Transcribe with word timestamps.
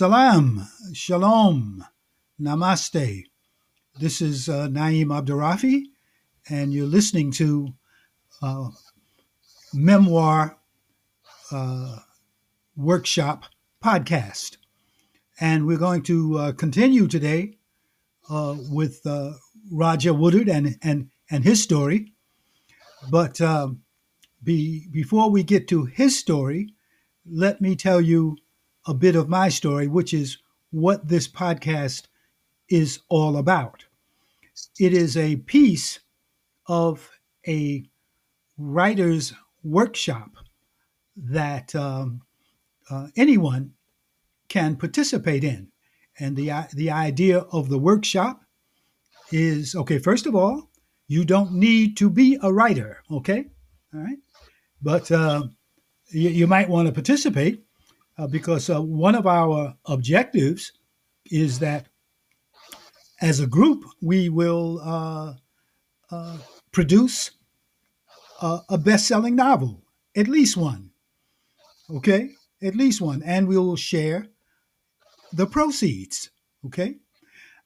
Salam, 0.00 0.66
Shalom, 0.94 1.84
Namaste. 2.40 3.24
This 3.98 4.22
is 4.22 4.48
uh, 4.48 4.66
Naim 4.68 5.08
Abdurrafi, 5.08 5.82
and 6.48 6.72
you're 6.72 6.86
listening 6.86 7.30
to 7.32 7.74
uh, 8.40 8.70
Memoir 9.74 10.56
uh, 11.52 11.98
Workshop 12.74 13.44
Podcast. 13.84 14.56
And 15.38 15.66
we're 15.66 15.76
going 15.76 16.02
to 16.04 16.38
uh, 16.38 16.52
continue 16.52 17.06
today 17.06 17.58
uh, 18.30 18.56
with 18.70 19.02
uh, 19.04 19.32
Roger 19.70 20.14
Woodard 20.14 20.48
and, 20.48 20.78
and, 20.82 21.10
and 21.30 21.44
his 21.44 21.62
story. 21.62 22.14
But 23.10 23.38
um, 23.42 23.82
be, 24.42 24.86
before 24.90 25.28
we 25.28 25.42
get 25.42 25.68
to 25.68 25.84
his 25.84 26.18
story, 26.18 26.72
let 27.26 27.60
me 27.60 27.76
tell 27.76 28.00
you 28.00 28.38
a 28.86 28.94
bit 28.94 29.16
of 29.16 29.28
my 29.28 29.48
story, 29.48 29.88
which 29.88 30.14
is 30.14 30.38
what 30.70 31.08
this 31.08 31.28
podcast 31.28 32.04
is 32.68 33.00
all 33.08 33.36
about. 33.36 33.84
It 34.78 34.92
is 34.92 35.16
a 35.16 35.36
piece 35.36 36.00
of 36.66 37.10
a 37.46 37.84
writer's 38.58 39.32
workshop 39.62 40.30
that 41.16 41.74
um, 41.74 42.22
uh, 42.90 43.08
anyone 43.16 43.72
can 44.48 44.76
participate 44.76 45.44
in. 45.44 45.68
And 46.18 46.36
the, 46.36 46.52
the 46.74 46.90
idea 46.90 47.38
of 47.38 47.68
the 47.68 47.78
workshop 47.78 48.42
is 49.32 49.74
okay, 49.74 49.98
first 49.98 50.26
of 50.26 50.34
all, 50.34 50.70
you 51.08 51.24
don't 51.24 51.52
need 51.52 51.96
to 51.96 52.10
be 52.10 52.38
a 52.42 52.52
writer, 52.52 53.02
okay? 53.10 53.46
All 53.94 54.00
right. 54.00 54.18
But 54.82 55.10
uh, 55.10 55.44
you, 56.10 56.28
you, 56.30 56.46
might 56.46 56.68
want 56.68 56.86
to 56.86 56.94
participate 56.94 57.64
uh, 58.20 58.26
because 58.26 58.68
uh, 58.68 58.82
one 58.82 59.14
of 59.14 59.26
our 59.26 59.74
objectives 59.86 60.72
is 61.30 61.58
that 61.60 61.86
as 63.22 63.40
a 63.40 63.46
group, 63.46 63.84
we 64.02 64.28
will 64.28 64.80
uh, 64.82 65.34
uh, 66.10 66.38
produce 66.70 67.30
a, 68.42 68.60
a 68.68 68.78
best 68.78 69.06
selling 69.06 69.36
novel, 69.36 69.82
at 70.14 70.28
least 70.28 70.56
one. 70.56 70.90
Okay? 71.90 72.30
At 72.62 72.74
least 72.74 73.00
one. 73.00 73.22
And 73.22 73.48
we 73.48 73.56
will 73.56 73.76
share 73.76 74.26
the 75.32 75.46
proceeds. 75.46 76.30
Okay? 76.66 76.96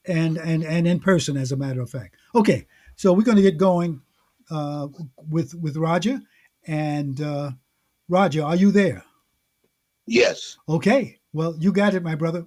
and 0.06 0.36
and 0.36 0.64
and 0.64 0.86
in 0.86 1.00
person, 1.00 1.36
as 1.36 1.52
a 1.52 1.56
matter 1.56 1.80
of 1.80 1.90
fact. 1.90 2.16
Okay, 2.34 2.66
so 2.96 3.12
we're 3.12 3.22
going 3.22 3.36
to 3.36 3.42
get 3.42 3.56
going 3.56 4.02
uh, 4.50 4.88
with 5.28 5.54
with 5.54 5.76
Roger. 5.76 6.20
And 6.66 7.20
uh, 7.20 7.52
Roger, 8.08 8.44
are 8.44 8.56
you 8.56 8.70
there? 8.70 9.02
Yes. 10.06 10.58
Okay. 10.68 11.18
Well, 11.32 11.54
you 11.58 11.72
got 11.72 11.94
it, 11.94 12.02
my 12.02 12.14
brother. 12.14 12.46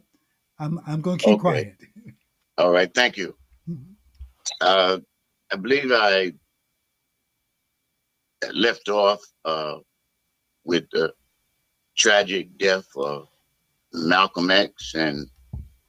I'm 0.60 0.80
I'm 0.86 1.02
going 1.02 1.18
to 1.18 1.26
keep 1.26 1.34
okay. 1.36 1.42
quiet. 1.42 1.76
All 2.58 2.72
right. 2.72 2.94
Thank 2.94 3.18
you. 3.18 3.36
Mm-hmm. 3.70 3.94
Uh, 4.62 5.00
I 5.52 5.56
believe 5.56 5.92
I 5.92 6.34
left 8.54 8.90
off 8.90 9.22
uh, 9.46 9.78
with 10.66 10.86
the 10.92 11.14
tragic 11.96 12.58
death 12.58 12.88
of 12.96 13.28
Malcolm 13.94 14.52
X 14.52 14.96
and 14.96 15.28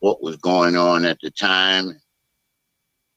what 0.00 0.22
was 0.22 0.37
going 0.37 0.76
on 0.76 1.04
at 1.04 1.19
the 1.20 1.31
time 1.31 1.98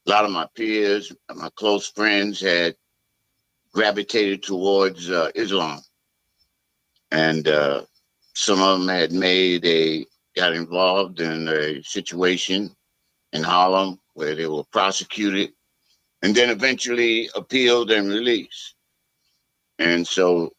a 0.08 0.10
lot 0.10 0.26
of 0.26 0.32
my 0.32 0.48
peers, 0.56 1.12
my 1.36 1.50
close 1.56 1.88
friends 1.88 2.40
had 2.40 2.76
gravitated 3.74 4.42
towards 4.42 5.10
uh, 5.10 5.32
Islam. 5.36 5.82
And 7.12 7.48
uh, 7.48 7.84
some 8.34 8.62
of 8.62 8.80
them 8.80 8.88
had 8.88 9.12
made 9.12 9.66
a, 9.66 10.06
got 10.36 10.54
involved 10.54 11.20
in 11.20 11.50
a 11.50 11.84
situation 11.84 12.74
in 13.34 13.44
Harlem 13.44 14.00
where 14.14 14.34
they 14.34 14.48
were 14.48 14.64
prosecuted 14.72 15.52
and 16.22 16.34
then 16.34 16.50
eventually 16.50 17.30
appealed 17.36 17.92
and 17.92 18.08
released. 18.08 18.76
And 19.78 20.08
so, 20.08 20.54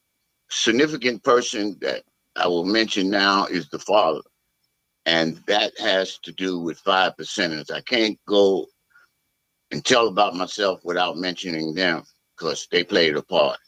significant 0.51 1.25
person 1.25 1.77
that 1.81 2.03
I 2.39 2.47
will 2.47 2.65
mention 2.65 3.11
now 3.11 3.47
is 3.47 3.69
the 3.69 3.81
father. 3.81 4.21
And 5.07 5.37
that 5.47 5.73
has 5.81 6.19
to 6.19 6.33
do 6.33 6.61
with 6.61 6.79
five 6.79 7.15
percenters. 7.17 7.71
I 7.71 7.81
can't 7.81 8.19
go 8.27 8.67
and 9.71 9.85
tell 9.85 10.07
about 10.09 10.37
myself 10.37 10.81
without 10.85 11.17
mentioning 11.17 11.75
them 11.75 12.05
because 12.37 12.69
they 12.71 12.85
played 12.85 13.17
a 13.17 13.23
part 13.23 13.59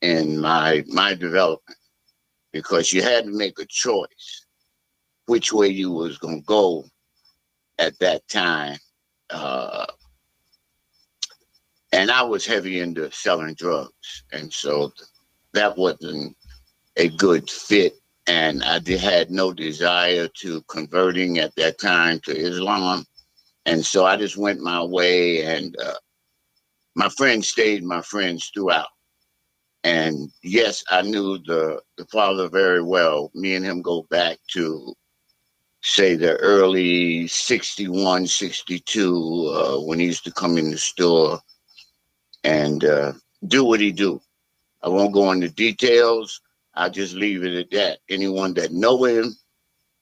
in 0.00 0.40
my 0.40 0.84
my 0.88 1.14
development 1.14 1.78
because 2.52 2.92
you 2.92 3.02
had 3.02 3.24
to 3.24 3.30
make 3.30 3.58
a 3.58 3.66
choice 3.66 4.46
which 5.26 5.52
way 5.52 5.68
you 5.68 5.90
was 5.90 6.18
to 6.18 6.40
go 6.42 6.84
at 7.78 7.96
that 8.00 8.26
time 8.28 8.76
uh, 9.30 9.86
and 11.92 12.10
i 12.10 12.20
was 12.20 12.44
heavy 12.44 12.80
into 12.80 13.10
selling 13.12 13.54
drugs 13.54 14.24
and 14.32 14.52
so 14.52 14.92
that 15.52 15.76
wasn't 15.78 16.36
a 16.96 17.08
good 17.08 17.48
fit 17.50 17.94
and 18.26 18.62
i 18.64 18.80
had 18.98 19.30
no 19.30 19.52
desire 19.52 20.28
to 20.28 20.62
converting 20.62 21.38
at 21.38 21.54
that 21.56 21.78
time 21.80 22.20
to 22.20 22.36
islam 22.36 23.04
and 23.66 23.84
so 23.84 24.04
I 24.04 24.16
just 24.16 24.36
went 24.36 24.60
my 24.60 24.82
way, 24.82 25.44
and 25.44 25.76
uh, 25.80 25.94
my 26.94 27.08
friends 27.10 27.48
stayed 27.48 27.84
my 27.84 28.02
friends 28.02 28.50
throughout. 28.52 28.88
And 29.84 30.30
yes, 30.42 30.82
I 30.90 31.02
knew 31.02 31.38
the, 31.38 31.80
the 31.96 32.04
father 32.06 32.48
very 32.48 32.82
well. 32.82 33.30
Me 33.34 33.54
and 33.54 33.64
him 33.64 33.82
go 33.82 34.06
back 34.10 34.38
to, 34.52 34.94
say, 35.82 36.14
the 36.14 36.36
early 36.36 37.26
61, 37.26 38.26
62, 38.26 39.54
uh, 39.54 39.80
when 39.82 39.98
he 39.98 40.06
used 40.06 40.24
to 40.24 40.32
come 40.32 40.56
in 40.58 40.70
the 40.70 40.78
store 40.78 41.40
and 42.44 42.84
uh, 42.84 43.12
do 43.46 43.64
what 43.64 43.80
he 43.80 43.92
do. 43.92 44.20
I 44.82 44.88
won't 44.88 45.14
go 45.14 45.30
into 45.30 45.48
details. 45.48 46.40
I'll 46.74 46.90
just 46.90 47.14
leave 47.14 47.44
it 47.44 47.54
at 47.54 47.70
that. 47.72 47.98
Anyone 48.08 48.54
that 48.54 48.72
know 48.72 49.04
him, 49.04 49.36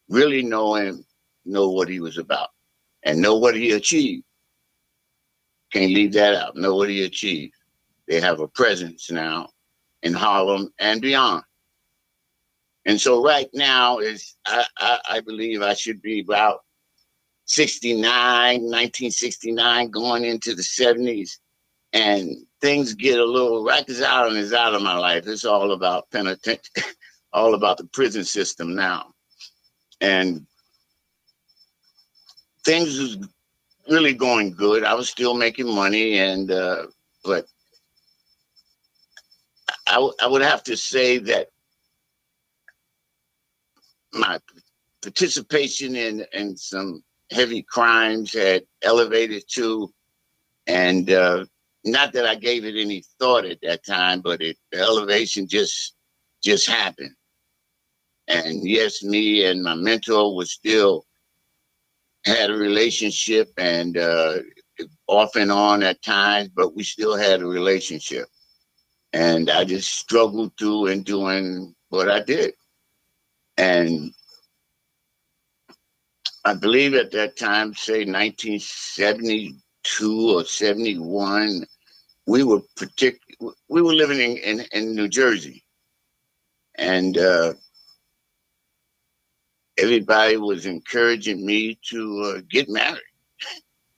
really 0.09 0.43
know 0.43 0.75
him, 0.75 1.05
know 1.45 1.71
what 1.71 1.89
he 1.89 2.01
was 2.01 2.19
about 2.19 2.49
and 3.03 3.21
know 3.21 3.37
what 3.37 3.57
he 3.57 3.73
achieved. 3.73 4.25
Can't 5.73 5.93
leave 5.93 6.13
that 6.15 6.35
out. 6.35 6.57
Know 6.57 6.75
what 6.75 6.89
he 6.89 7.05
achieved. 7.05 7.55
They 8.09 8.21
have 8.21 8.41
a 8.41 8.49
presence 8.49 9.11
now 9.11 9.51
in 10.03 10.13
Harlem 10.13 10.73
and 10.79 11.01
beyond. 11.01 11.45
And 12.87 13.01
so 13.01 13.23
right 13.23 13.49
now 13.53 13.99
is 13.99 14.37
I, 14.47 14.65
I, 14.79 14.99
I 15.09 15.21
believe 15.21 15.63
I 15.63 15.75
should 15.75 16.01
be 16.03 16.21
about 16.21 16.61
69, 17.45 18.03
1969, 18.05 19.91
going 19.91 20.25
into 20.25 20.55
the 20.55 20.63
70s. 20.63 21.39
And 21.93 22.37
things 22.61 22.95
get 22.95 23.19
a 23.19 23.25
little 23.25 23.65
Rikers 23.65 24.03
Island 24.05 24.37
is 24.39 24.53
out 24.53 24.75
of 24.75 24.83
my 24.83 24.97
life. 24.97 25.27
It's 25.27 25.45
all 25.45 25.73
about 25.73 26.11
penitentiary, 26.11 26.85
all 27.33 27.55
about 27.55 27.79
the 27.79 27.85
prison 27.85 28.25
system 28.25 28.75
now. 28.75 29.13
And 30.01 30.47
things 32.65 32.99
was 32.99 33.19
really 33.89 34.15
going 34.15 34.53
good. 34.53 34.85
I 34.85 34.95
was 34.95 35.09
still 35.09 35.35
making 35.35 35.75
money, 35.75 36.19
and 36.19 36.51
uh, 36.51 36.87
but 37.25 37.47
I, 39.87 40.11
I 40.23 40.27
would 40.27 40.43
have 40.43 40.63
to 40.65 40.77
say 40.77 41.19
that 41.19 41.49
my 44.13 44.39
participation 45.03 45.97
in 45.97 46.25
in 46.33 46.57
some 46.57 47.03
heavy 47.31 47.63
crimes 47.63 48.33
had 48.33 48.65
elevated 48.83 49.45
to, 49.55 49.93
and 50.67 51.11
uh, 51.11 51.45
not 51.85 52.13
that 52.13 52.27
I 52.27 52.35
gave 52.35 52.65
it 52.65 52.81
any 52.81 53.03
thought 53.19 53.45
at 53.45 53.61
that 53.63 53.85
time, 53.85 54.21
but 54.21 54.41
it 54.43 54.57
the 54.73 54.79
elevation 54.79 55.49
just 55.49 55.95
just 56.43 56.69
happened. 56.69 57.15
And 58.29 58.69
yes, 58.69 59.03
me 59.03 59.45
and 59.45 59.63
my 59.63 59.75
mentor 59.75 60.35
was 60.37 60.53
still 60.53 61.05
had 62.25 62.51
a 62.51 62.55
relationship 62.55 63.51
and 63.57 63.97
uh, 63.97 64.39
off 65.07 65.37
and 65.37 65.51
on 65.51 65.83
at 65.83 66.03
times, 66.03 66.51
but 66.55 66.77
we 66.77 66.83
still 66.83 67.17
had 67.17 67.41
a 67.41 67.47
relationship. 67.47 68.27
And 69.13 69.51
I 69.51 69.65
just 69.65 69.91
struggled 69.91 70.53
through 70.59 70.87
and 70.87 71.05
doing 71.05 71.75
what 71.89 72.09
I 72.09 72.23
did. 72.23 72.55
And 73.57 74.13
I 76.45 76.55
believe 76.55 76.95
at 76.95 77.11
that 77.13 77.37
time, 77.37 77.75
say 77.75 78.05
1972 79.85 80.37
or 80.37 80.45
71, 80.45 81.67
we 82.27 82.43
were 82.45 82.61
partic- 82.77 83.19
we 83.69 83.83
were 83.83 83.95
living 83.95 84.21
in, 84.21 84.37
in, 84.39 84.67
in 84.73 84.95
New 84.95 85.09
Jersey. 85.09 85.65
And 86.77 87.17
uh, 87.19 87.55
everybody 89.79 90.37
was 90.37 90.67
encouraging 90.67 91.45
me 91.45 91.79
to 91.91 92.37
uh, 92.37 92.41
get 92.51 92.69
married. 92.69 93.01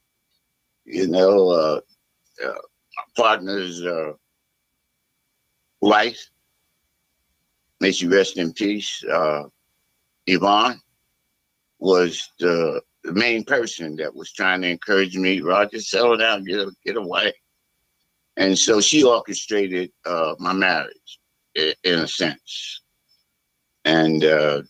you 0.85 1.09
know, 1.09 1.51
uh, 1.51 1.81
uh, 2.45 2.53
my 2.97 3.05
partner's 3.17 3.83
uh, 3.83 4.13
wife, 5.81 6.31
may 7.81 7.93
she 7.93 8.07
rest 8.07 8.39
in 8.39 8.53
peace, 8.53 9.05
uh, 9.05 9.45
Yvonne, 10.27 10.81
was 11.79 12.31
the, 12.39 12.81
the 13.05 13.13
main 13.13 13.45
person 13.45 13.97
that 13.97 14.15
was 14.15 14.33
trying 14.33 14.63
to 14.63 14.69
encourage 14.69 15.17
me, 15.17 15.41
Roger, 15.41 15.81
settle 15.81 16.17
down, 16.17 16.45
get 16.45 16.61
a, 16.61 16.71
get 16.85 16.97
a 16.97 17.03
wife. 17.03 17.35
And 18.37 18.59
so 18.59 18.81
she 18.81 19.03
orchestrated 19.03 19.91
uh, 20.07 20.35
my 20.39 20.53
marriage 20.53 21.19
in, 21.55 21.99
a 21.99 22.09
sense. 22.09 22.83
And 23.85 24.25
uh, 24.25 24.63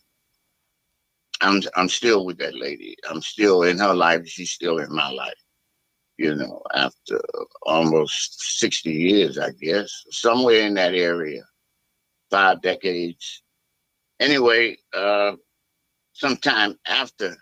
I'm 1.41 1.61
I'm 1.75 1.87
still 1.87 2.25
with 2.25 2.37
that 2.39 2.55
lady. 2.55 2.95
I'm 3.09 3.21
still 3.21 3.63
in 3.63 3.77
her 3.77 3.93
life. 3.93 4.27
She's 4.27 4.51
still 4.51 4.79
in 4.79 4.93
my 4.93 5.09
life. 5.09 5.33
You 6.17 6.35
know, 6.35 6.61
after 6.75 7.21
almost 7.63 8.59
60 8.59 8.91
years, 8.91 9.37
I 9.39 9.51
guess, 9.61 9.89
somewhere 10.11 10.61
in 10.61 10.73
that 10.75 10.93
area, 10.93 11.43
five 12.29 12.61
decades. 12.61 13.43
Anyway, 14.19 14.77
uh, 14.93 15.33
sometime 16.13 16.77
after 16.87 17.35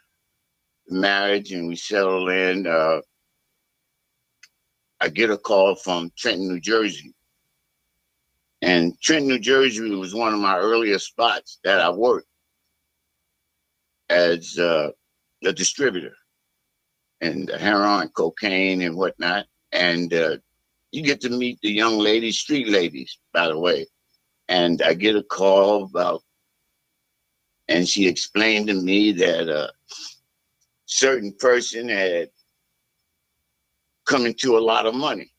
marriage 0.89 1.51
and 1.51 1.67
we 1.67 1.75
settle 1.75 2.29
in, 2.29 2.67
uh, 2.67 3.01
I 4.99 5.09
get 5.09 5.31
a 5.31 5.37
call 5.37 5.75
from 5.75 6.11
Trenton, 6.17 6.47
New 6.47 6.59
Jersey. 6.59 7.13
And 8.61 8.99
Trenton, 9.01 9.29
New 9.29 9.39
Jersey 9.39 9.89
was 9.89 10.13
one 10.13 10.33
of 10.33 10.39
my 10.39 10.57
earliest 10.57 11.07
spots 11.07 11.59
that 11.63 11.79
I 11.81 11.89
worked 11.89 12.27
as 14.09 14.59
uh, 14.59 14.91
a 15.43 15.53
distributor 15.53 16.13
and 17.21 17.49
heroin, 17.49 18.09
cocaine, 18.09 18.81
and 18.81 18.95
whatnot. 18.95 19.45
And 19.71 20.13
uh, 20.13 20.37
you 20.91 21.01
get 21.01 21.21
to 21.21 21.29
meet 21.29 21.59
the 21.61 21.71
young 21.71 21.97
ladies, 21.97 22.37
street 22.37 22.67
ladies, 22.67 23.17
by 23.33 23.47
the 23.47 23.57
way. 23.57 23.87
And 24.49 24.81
I 24.81 24.93
get 24.93 25.15
a 25.15 25.23
call 25.23 25.85
about, 25.85 26.21
and 27.67 27.87
she 27.87 28.07
explained 28.07 28.67
to 28.67 28.73
me 28.73 29.13
that 29.13 29.47
a 29.47 29.71
certain 30.91 31.33
person 31.39 31.87
had 31.89 32.29
come 34.05 34.25
into 34.25 34.57
a 34.57 34.59
lot 34.59 34.85
of 34.85 34.93
money. 34.93 35.31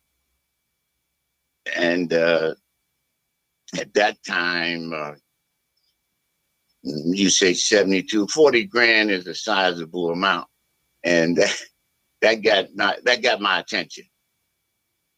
And 1.77 2.13
uh, 2.13 2.55
at 3.79 3.93
that 3.95 4.17
time, 4.25 4.93
uh, 4.93 5.13
you 6.83 7.31
say 7.31 7.55
72, 7.55 8.27
40 8.27 8.65
grand 8.65 9.11
is 9.11 9.27
a 9.27 9.35
sizable 9.35 10.11
amount. 10.11 10.49
And 11.05 11.37
that, 11.37 11.55
that 12.23 12.35
got 12.43 12.75
not 12.75 13.05
that 13.05 13.23
got 13.23 13.41
my 13.41 13.61
attention. 13.61 14.05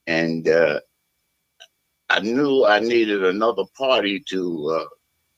And 0.06 0.48
uh, 0.48 0.80
I 2.10 2.20
knew 2.20 2.64
I 2.64 2.80
needed 2.80 3.24
another 3.24 3.64
party 3.76 4.22
to 4.28 4.80
uh, 4.80 4.84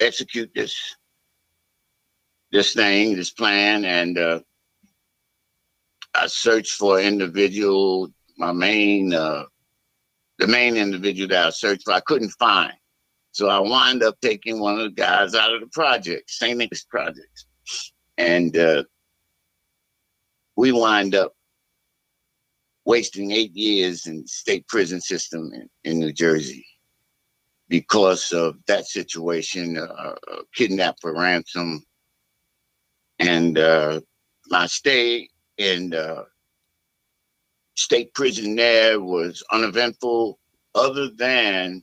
execute 0.01 0.51
this 0.55 0.77
this 2.51 2.75
thing, 2.75 3.17
this 3.17 3.31
plan, 3.31 3.85
and 3.85 4.19
uh, 4.19 4.41
I 6.19 6.27
searched 6.27 6.73
for 6.73 6.99
an 6.99 7.07
individual. 7.07 8.09
My 8.39 8.53
main, 8.53 9.13
uh, 9.13 9.45
the 10.39 10.47
main 10.47 10.77
individual 10.77 11.29
that 11.29 11.47
I 11.47 11.51
searched 11.51 11.85
for, 11.85 11.93
I 11.93 12.01
couldn't 12.01 12.31
find. 12.31 12.73
So 13.33 13.49
I 13.49 13.59
wind 13.59 14.03
up 14.03 14.17
taking 14.23 14.61
one 14.61 14.79
of 14.79 14.85
the 14.85 14.91
guys 14.91 15.35
out 15.35 15.53
of 15.53 15.61
the 15.61 15.67
project, 15.69 16.31
St. 16.31 16.57
Nicholas 16.57 16.85
Projects. 16.85 17.47
And 18.17 18.57
uh, 18.57 18.85
we 20.57 20.73
wind 20.73 21.15
up 21.15 21.33
wasting 22.87 23.33
eight 23.33 23.55
years 23.55 24.07
in 24.07 24.27
state 24.27 24.67
prison 24.69 25.01
system 25.01 25.51
in, 25.53 25.69
in 25.85 25.99
New 25.99 26.13
Jersey 26.13 26.65
because 27.69 28.33
of 28.33 28.57
that 28.69 28.87
situation, 28.87 29.77
uh, 29.77 29.83
uh 29.83 30.43
kidnap 30.55 30.97
for 31.01 31.13
ransom. 31.13 31.85
And 33.19 33.59
uh, 33.59 34.01
my 34.49 34.67
stay 34.67 35.29
in 35.59 35.95
uh, 35.95 36.25
state 37.75 38.13
prison 38.15 38.57
there 38.57 39.01
was 39.01 39.43
uneventful 39.51 40.39
other 40.75 41.09
than 41.11 41.83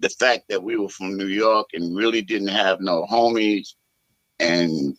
the 0.00 0.08
fact 0.08 0.48
that 0.48 0.62
we 0.62 0.76
were 0.76 0.88
from 0.88 1.16
New 1.16 1.26
York 1.26 1.68
and 1.74 1.96
really 1.96 2.22
didn't 2.22 2.48
have 2.48 2.80
no 2.80 3.06
homies. 3.10 3.74
And 4.38 4.96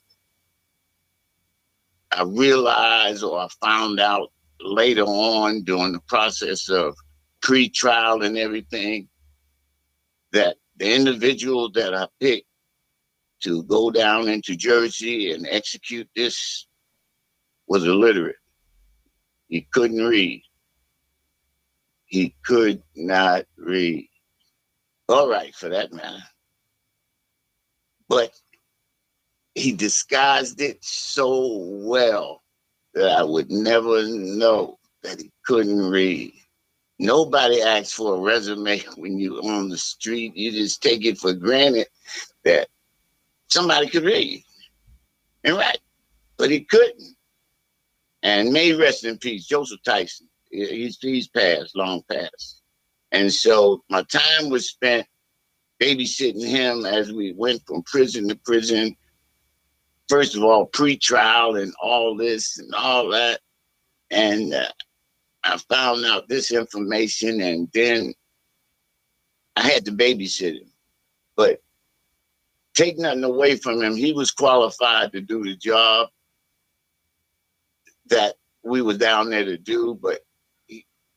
I 2.11 2.23
realized 2.23 3.23
or 3.23 3.39
I 3.39 3.47
found 3.61 3.99
out 3.99 4.31
later 4.59 5.03
on 5.03 5.63
during 5.63 5.93
the 5.93 6.01
process 6.07 6.69
of 6.69 6.95
pre-trial 7.41 8.21
and 8.21 8.37
everything 8.37 9.09
that 10.33 10.57
the 10.77 10.93
individual 10.93 11.71
that 11.71 11.95
I 11.95 12.07
picked 12.19 12.47
to 13.43 13.63
go 13.63 13.89
down 13.89 14.27
into 14.27 14.55
Jersey 14.55 15.31
and 15.31 15.47
execute 15.49 16.07
this 16.15 16.67
was 17.71 17.85
illiterate. 17.85 18.35
He 19.47 19.65
couldn't 19.71 20.05
read. 20.05 20.43
He 22.03 22.35
could 22.43 22.83
not 22.97 23.45
read. 23.55 24.09
All 25.07 25.29
right, 25.29 25.55
for 25.55 25.69
that 25.69 25.93
matter. 25.93 26.21
But 28.09 28.33
he 29.55 29.71
disguised 29.71 30.59
it 30.59 30.83
so 30.83 31.59
well 31.85 32.43
that 32.93 33.09
I 33.09 33.23
would 33.23 33.49
never 33.49 34.05
know 34.05 34.77
that 35.03 35.21
he 35.21 35.31
couldn't 35.45 35.89
read. 35.89 36.33
Nobody 36.99 37.61
asks 37.61 37.93
for 37.93 38.15
a 38.15 38.19
resume 38.19 38.79
when 38.97 39.17
you're 39.17 39.49
on 39.49 39.69
the 39.69 39.77
street. 39.77 40.35
You 40.35 40.51
just 40.51 40.83
take 40.83 41.05
it 41.05 41.17
for 41.17 41.31
granted 41.31 41.87
that 42.43 42.67
somebody 43.47 43.87
could 43.87 44.03
read. 44.03 44.43
And 45.45 45.55
right, 45.55 45.79
but 46.35 46.51
he 46.51 46.65
couldn't. 46.65 47.15
And 48.23 48.53
may 48.53 48.73
rest 48.73 49.03
in 49.03 49.17
peace, 49.17 49.45
Joseph 49.45 49.81
Tyson. 49.83 50.27
He's, 50.51 50.97
he's 50.99 51.27
passed, 51.27 51.75
long 51.75 52.03
past. 52.11 52.61
And 53.11 53.31
so 53.31 53.83
my 53.89 54.03
time 54.03 54.49
was 54.49 54.69
spent 54.69 55.07
babysitting 55.81 56.45
him 56.45 56.85
as 56.85 57.11
we 57.11 57.33
went 57.33 57.65
from 57.65 57.83
prison 57.83 58.27
to 58.29 58.35
prison. 58.35 58.95
First 60.07 60.35
of 60.35 60.43
all, 60.43 60.65
pre-trial 60.65 61.55
and 61.55 61.73
all 61.81 62.15
this 62.15 62.59
and 62.59 62.73
all 62.75 63.09
that. 63.09 63.39
And 64.11 64.53
uh, 64.53 64.69
I 65.43 65.57
found 65.57 66.05
out 66.05 66.27
this 66.27 66.51
information 66.51 67.41
and 67.41 67.69
then 67.73 68.13
I 69.55 69.61
had 69.61 69.85
to 69.85 69.91
babysit 69.91 70.61
him. 70.61 70.71
But 71.35 71.61
take 72.73 72.99
nothing 72.99 73.23
away 73.23 73.55
from 73.55 73.81
him. 73.81 73.95
He 73.95 74.13
was 74.13 74.31
qualified 74.31 75.11
to 75.13 75.21
do 75.21 75.43
the 75.43 75.55
job 75.55 76.09
that 78.11 78.35
we 78.63 78.81
were 78.81 78.97
down 78.97 79.29
there 79.29 79.45
to 79.45 79.57
do, 79.57 79.97
but 80.01 80.19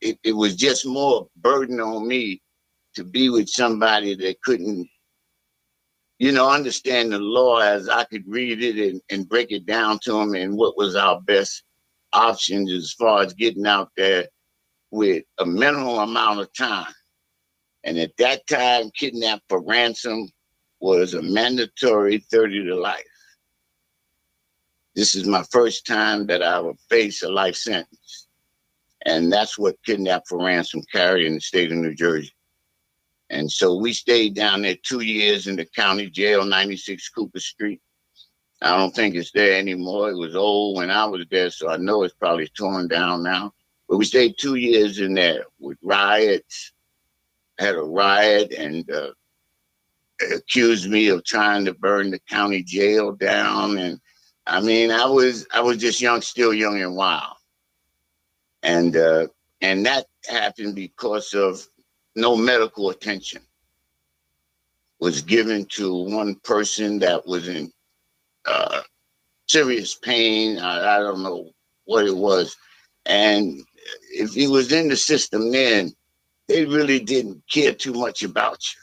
it, 0.01 0.19
it 0.23 0.33
was 0.33 0.55
just 0.55 0.85
more 0.85 1.27
burden 1.37 1.79
on 1.79 2.07
me 2.07 2.41
to 2.95 3.03
be 3.03 3.29
with 3.29 3.49
somebody 3.49 4.15
that 4.15 4.41
couldn't, 4.41 4.87
you 6.19 6.31
know, 6.31 6.49
understand 6.49 7.11
the 7.11 7.19
law 7.19 7.59
as 7.59 7.87
I 7.89 8.03
could 8.05 8.23
read 8.27 8.63
it 8.63 8.77
and, 8.77 9.01
and 9.09 9.29
break 9.29 9.51
it 9.51 9.65
down 9.65 9.99
to 10.03 10.13
them 10.13 10.33
and 10.33 10.55
what 10.55 10.77
was 10.77 10.95
our 10.95 11.21
best 11.21 11.63
options 12.13 12.71
as 12.71 12.93
far 12.93 13.21
as 13.21 13.33
getting 13.33 13.65
out 13.65 13.91
there 13.97 14.27
with 14.91 15.23
a 15.39 15.45
minimal 15.45 15.99
amount 15.99 16.39
of 16.39 16.53
time. 16.53 16.93
And 17.83 17.97
at 17.97 18.17
that 18.17 18.47
time, 18.47 18.89
kidnap 18.97 19.41
for 19.49 19.61
ransom 19.61 20.29
was 20.79 21.13
a 21.13 21.21
mandatory 21.21 22.19
30 22.31 22.65
to 22.65 22.75
life. 22.75 23.03
This 24.95 25.13
is 25.13 25.27
my 25.27 25.43
first 25.51 25.85
time 25.85 26.25
that 26.27 26.41
I 26.41 26.59
would 26.59 26.79
face 26.89 27.21
a 27.21 27.29
life 27.29 27.55
sentence. 27.55 28.27
And 29.05 29.31
that's 29.31 29.57
what 29.57 29.75
kidnap 29.85 30.23
for 30.27 30.43
ransom 30.43 30.81
carry 30.91 31.27
in 31.27 31.35
the 31.35 31.41
state 31.41 31.71
of 31.71 31.77
New 31.77 31.93
Jersey. 31.93 32.33
And 33.29 33.51
so 33.51 33.75
we 33.75 33.91
stayed 33.91 34.35
down 34.35 34.61
there 34.61 34.77
two 34.83 35.01
years 35.01 35.47
in 35.47 35.55
the 35.55 35.65
county 35.65 36.09
jail, 36.09 36.45
96 36.45 37.09
Cooper 37.09 37.39
Street. 37.39 37.81
I 38.61 38.77
don't 38.77 38.95
think 38.95 39.15
it's 39.15 39.31
there 39.31 39.59
anymore. 39.59 40.09
It 40.09 40.17
was 40.17 40.35
old 40.35 40.77
when 40.77 40.89
I 40.89 41.05
was 41.05 41.25
there, 41.29 41.49
so 41.49 41.69
I 41.69 41.77
know 41.77 42.03
it's 42.03 42.13
probably 42.13 42.47
torn 42.47 42.87
down 42.87 43.21
now. 43.21 43.53
But 43.89 43.97
we 43.97 44.05
stayed 44.05 44.35
two 44.39 44.55
years 44.55 44.99
in 44.99 45.13
there 45.13 45.43
with 45.59 45.77
riots, 45.83 46.71
had 47.59 47.75
a 47.75 47.83
riot 47.83 48.53
and 48.53 48.89
uh, 48.89 49.11
accused 50.33 50.89
me 50.89 51.09
of 51.09 51.25
trying 51.25 51.65
to 51.65 51.73
burn 51.73 52.11
the 52.11 52.19
county 52.29 52.63
jail 52.63 53.11
down. 53.11 53.77
And 53.77 53.99
I 54.47 54.61
mean, 54.61 54.91
I 54.91 55.05
was 55.05 55.47
I 55.53 55.61
was 55.61 55.77
just 55.77 56.01
young, 56.01 56.21
still 56.21 56.53
young 56.53 56.81
and 56.81 56.95
wild. 56.95 57.37
And 58.63 58.95
uh, 58.95 59.27
and 59.61 59.85
that 59.85 60.05
happened 60.27 60.75
because 60.75 61.33
of 61.33 61.67
no 62.15 62.35
medical 62.35 62.89
attention 62.89 63.41
was 64.99 65.21
given 65.21 65.65
to 65.65 65.93
one 65.93 66.35
person 66.35 66.99
that 66.99 67.25
was 67.27 67.47
in 67.47 67.71
uh, 68.45 68.81
serious 69.47 69.95
pain. 69.95 70.57
I, 70.57 70.95
I, 70.95 70.99
don't 70.99 71.23
know 71.23 71.49
what 71.83 72.05
it 72.05 72.15
was. 72.15 72.55
And 73.05 73.61
if 74.11 74.33
he 74.33 74.47
was 74.47 74.71
in 74.71 74.87
the 74.87 74.95
system 74.95 75.51
then, 75.51 75.91
they 76.47 76.65
really 76.65 76.99
didn't 76.99 77.43
care 77.51 77.73
too 77.73 77.93
much 77.93 78.23
about 78.23 78.59
you. 78.73 78.81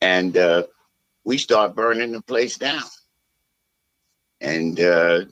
And 0.00 0.36
uh, 0.36 0.64
we 1.24 1.38
start 1.38 1.76
burning 1.76 2.12
the 2.12 2.22
place 2.22 2.56
down. 2.56 2.82
And 4.42 4.78
uh, 4.80 5.24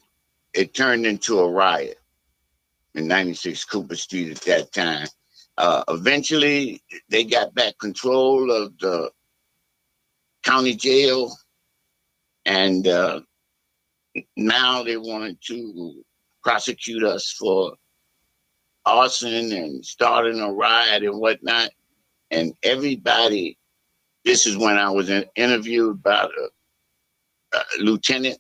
it 0.54 0.72
turned 0.72 1.04
into 1.04 1.40
a 1.40 1.50
riot 1.50 1.98
in 2.94 3.08
96 3.08 3.64
Cooper 3.64 3.96
Street 3.96 4.30
at 4.30 4.42
that 4.42 4.72
time. 4.72 5.08
Uh, 5.58 5.84
eventually, 5.88 6.82
they 7.10 7.24
got 7.24 7.54
back 7.54 7.76
control 7.78 8.50
of 8.50 8.78
the 8.78 9.10
county 10.44 10.74
jail, 10.74 11.36
and 12.46 12.86
uh, 12.88 13.20
now 14.36 14.82
they 14.82 14.96
wanted 14.96 15.38
to 15.48 16.02
prosecute 16.42 17.02
us 17.02 17.34
for 17.38 17.74
arson 18.86 19.52
and 19.52 19.84
starting 19.84 20.40
a 20.40 20.50
riot 20.52 21.02
and 21.02 21.20
whatnot. 21.20 21.70
And 22.30 22.54
everybody, 22.62 23.58
this 24.24 24.46
is 24.46 24.56
when 24.56 24.78
I 24.78 24.90
was 24.90 25.10
interviewed 25.36 26.02
by 26.02 26.26
a, 27.52 27.58
a 27.58 27.62
lieutenant 27.80 28.38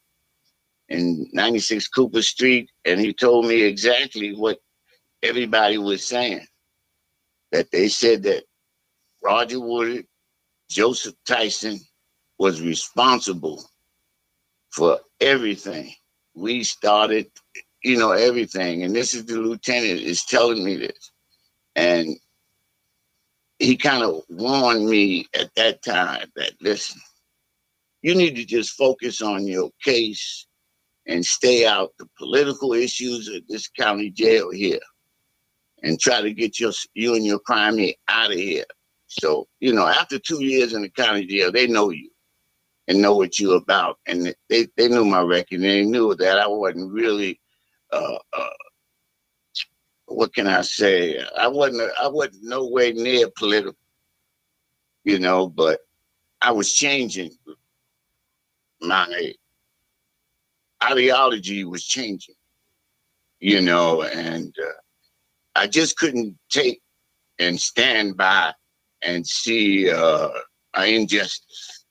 in 0.90 1.28
96 1.32 1.88
Cooper 1.88 2.22
Street, 2.22 2.70
and 2.84 3.00
he 3.00 3.12
told 3.12 3.46
me 3.46 3.62
exactly 3.62 4.34
what 4.34 4.58
everybody 5.22 5.78
was 5.78 6.04
saying 6.04 6.46
that 7.52 7.70
they 7.70 7.88
said 7.88 8.22
that 8.24 8.44
Roger 9.22 9.60
Woodard, 9.60 10.06
Joseph 10.68 11.14
Tyson 11.26 11.78
was 12.38 12.62
responsible 12.62 13.62
for 14.70 15.00
everything. 15.20 15.92
We 16.34 16.62
started, 16.64 17.30
you 17.82 17.98
know, 17.98 18.12
everything. 18.12 18.82
And 18.82 18.94
this 18.94 19.14
is 19.14 19.26
the 19.26 19.36
lieutenant 19.36 20.00
is 20.00 20.24
telling 20.24 20.64
me 20.64 20.76
this. 20.76 21.10
And 21.76 22.16
he 23.58 23.76
kind 23.76 24.02
of 24.02 24.22
warned 24.28 24.88
me 24.88 25.26
at 25.34 25.54
that 25.56 25.82
time 25.82 26.30
that 26.36 26.52
listen, 26.60 27.00
you 28.02 28.14
need 28.14 28.36
to 28.36 28.44
just 28.44 28.72
focus 28.72 29.20
on 29.20 29.46
your 29.46 29.70
case 29.84 30.46
and 31.06 31.24
stay 31.24 31.66
out 31.66 31.92
the 31.98 32.08
political 32.18 32.72
issues 32.72 33.28
of 33.28 33.46
this 33.48 33.68
county 33.68 34.10
jail 34.10 34.50
here 34.50 34.80
and 35.82 35.98
try 35.98 36.20
to 36.20 36.32
get 36.32 36.60
your 36.60 36.72
you 36.94 37.14
and 37.14 37.24
your 37.24 37.38
crime 37.38 37.78
here 37.78 37.94
out 38.08 38.30
of 38.30 38.36
here. 38.36 38.64
So, 39.06 39.48
you 39.58 39.72
know, 39.72 39.86
after 39.86 40.18
two 40.18 40.44
years 40.44 40.72
in 40.72 40.82
the 40.82 40.90
county 40.90 41.26
jail, 41.26 41.50
they 41.50 41.66
know 41.66 41.90
you 41.90 42.10
and 42.86 43.00
know 43.02 43.16
what 43.16 43.38
you're 43.38 43.56
about. 43.56 43.98
And 44.06 44.34
they, 44.48 44.68
they 44.76 44.88
knew 44.88 45.04
my 45.04 45.22
record 45.22 45.62
they 45.62 45.84
knew 45.84 46.14
that 46.14 46.38
I 46.38 46.46
wasn't 46.46 46.92
really 46.92 47.40
uh, 47.92 48.18
uh, 48.32 48.50
what 50.10 50.34
can 50.34 50.46
I 50.46 50.62
say? 50.62 51.24
I 51.38 51.46
wasn't 51.48 51.90
I 52.00 52.08
wasn't 52.08 52.44
nowhere 52.44 52.92
near 52.92 53.28
political, 53.36 53.76
you 55.04 55.18
know, 55.18 55.48
but 55.48 55.80
I 56.42 56.50
was 56.50 56.72
changing. 56.72 57.30
My 58.80 59.34
ideology 60.82 61.64
was 61.64 61.84
changing, 61.84 62.34
you 63.40 63.60
know, 63.60 64.02
and 64.02 64.54
uh, 64.62 64.72
I 65.54 65.66
just 65.66 65.96
couldn't 65.96 66.38
take 66.50 66.80
and 67.38 67.60
stand 67.60 68.16
by 68.16 68.52
and 69.02 69.26
see 69.26 69.90
uh, 69.90 70.28
injustice 70.78 71.84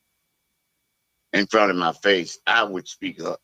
in 1.34 1.48
front 1.48 1.72
of 1.72 1.77
my 1.77 1.93
face. 1.93 2.39
I 2.48 2.63
would 2.63 2.88
speak 2.88 3.22
up. 3.22 3.39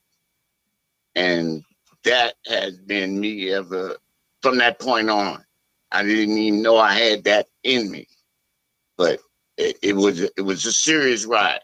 And 1.16 1.64
that 2.04 2.36
has 2.48 2.78
been 2.78 3.20
me 3.20 3.52
ever 3.52 3.98
from 4.42 4.58
that 4.58 4.80
point 4.80 5.10
on. 5.10 5.44
I 5.92 6.04
didn't 6.04 6.38
even 6.38 6.62
know 6.62 6.78
I 6.78 6.94
had 6.94 7.24
that 7.24 7.48
in 7.64 7.90
me. 7.90 8.08
But 8.98 9.20
it, 9.58 9.78
it 9.82 9.96
was 9.96 10.22
it 10.22 10.42
was 10.42 10.66
a 10.66 10.72
serious 10.72 11.26
ride. 11.26 11.62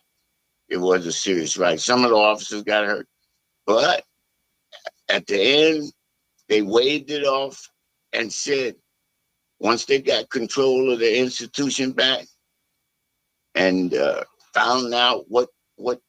It 0.69 0.77
was 0.77 1.05
a 1.05 1.11
serious 1.11 1.57
ride. 1.57 1.81
Some 1.81 2.03
of 2.03 2.11
the 2.11 2.15
officers 2.15 2.63
got 2.63 2.85
hurt. 2.85 3.07
But 3.71 4.03
at 5.09 5.27
the 5.27 5.39
end, 5.41 5.93
they 6.49 6.61
waved 6.61 7.11
it 7.11 7.25
off 7.25 7.69
and 8.13 8.31
said 8.33 8.75
once 9.59 9.85
they 9.85 10.01
got 10.01 10.29
control 10.29 10.91
of 10.93 10.99
the 10.99 11.19
institution 11.19 11.91
back 11.93 12.25
and 13.55 13.93
uh, 13.93 14.23
found 14.53 14.93
out 14.93 15.25
what 15.29 15.49
what 15.77 15.99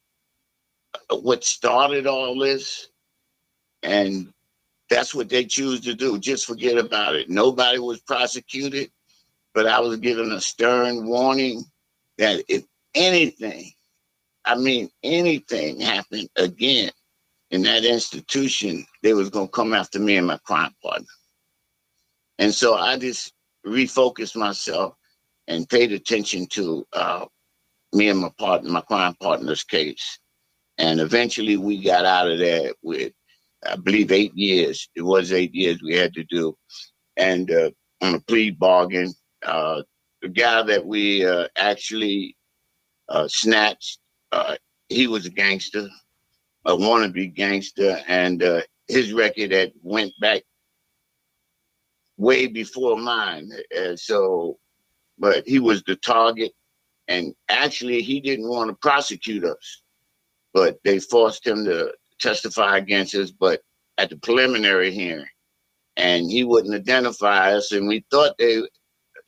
what 1.11 1.45
started 1.45 2.07
all 2.07 2.39
this 2.39 2.89
and 3.83 4.33
that's 4.91 5.15
what 5.15 5.29
they 5.31 5.45
choose 5.45 5.81
to 5.83 5.95
do 5.95 6.19
just 6.19 6.47
forget 6.47 6.79
about 6.79 7.15
it. 7.17 7.31
Nobody 7.31 7.79
was 7.79 8.01
prosecuted 8.03 8.89
but 9.55 9.67
i 9.67 9.81
was 9.81 9.97
given 9.99 10.33
a 10.33 10.41
stern 10.41 11.07
warning 11.07 11.65
that 12.19 12.43
if 12.49 12.65
anything 12.95 13.71
i 14.45 14.57
mean 14.57 14.91
anything 15.03 15.81
happened 15.81 16.29
again 16.37 16.91
in 17.53 17.63
that 17.63 17.85
institution 17.85 18.85
they 19.03 19.15
was 19.15 19.31
to 19.31 19.47
come 19.49 19.73
after 19.73 20.01
me 20.01 20.17
and 20.17 20.27
my 20.27 20.39
crime 20.39 20.75
partner 20.83 21.07
and 22.39 22.53
so 22.53 22.75
I 22.75 22.99
just 22.99 23.33
refocused 23.65 24.37
myself 24.37 24.95
and 25.49 25.69
paid 25.69 25.93
attention 25.93 26.47
to 26.49 26.87
uh, 26.93 27.27
me 27.93 28.09
and 28.09 28.19
my 28.19 28.31
partner, 28.39 28.71
my 28.71 28.81
crime 28.81 29.15
partner's 29.21 29.65
case. 29.65 30.19
And 30.79 31.01
eventually 31.01 31.57
we 31.57 31.83
got 31.83 32.05
out 32.05 32.31
of 32.31 32.39
there 32.39 32.73
with, 32.83 33.13
I 33.65 33.77
believe, 33.77 34.11
eight 34.11 34.35
years. 34.35 34.89
It 34.97 35.03
was 35.03 35.33
eight 35.33 35.55
years 35.55 35.83
we 35.83 35.95
had 35.95 36.15
to 36.15 36.25
do. 36.25 36.57
And 37.17 37.51
uh, 37.51 37.71
on 38.01 38.15
a 38.15 38.21
plea 38.21 38.51
bargain, 38.51 39.13
uh, 39.45 39.83
the 40.23 40.29
guy 40.29 40.63
that 40.63 40.85
we 40.85 41.25
uh, 41.27 41.49
actually 41.57 42.37
uh, 43.09 43.29
snatched, 43.29 43.99
uh, 44.33 44.57
he 44.89 45.07
was 45.07 45.27
a 45.27 45.31
gangster, 45.31 45.89
a 46.65 46.73
wannabe 46.73 47.35
gangster, 47.35 47.99
and 48.07 48.43
uh, 48.43 48.63
his 48.89 49.13
record 49.13 49.53
had 49.53 49.73
went 49.83 50.13
back 50.21 50.43
way 52.17 52.47
before 52.47 52.97
mine. 52.97 53.51
And 53.77 53.99
so, 53.99 54.59
but 55.19 55.47
he 55.47 55.59
was 55.59 55.83
the 55.83 55.97
target. 55.97 56.53
And 57.09 57.35
actually, 57.49 58.03
he 58.03 58.21
didn't 58.21 58.49
want 58.49 58.71
to 58.71 58.77
prosecute 58.77 59.45
us, 59.45 59.83
but 60.55 60.79
they 60.85 61.01
forced 61.01 61.47
him 61.47 61.65
to 61.65 61.93
testify 62.21 62.79
against 62.79 63.15
us. 63.15 63.31
But 63.31 63.61
at 63.99 64.11
the 64.11 64.17
preliminary 64.17 64.93
hearing, 64.93 65.27
and 65.97 66.31
he 66.31 66.45
wouldn't 66.45 66.75
identify 66.75 67.55
us, 67.55 67.73
and 67.73 67.89
we 67.89 68.05
thought 68.11 68.39
they 68.39 68.63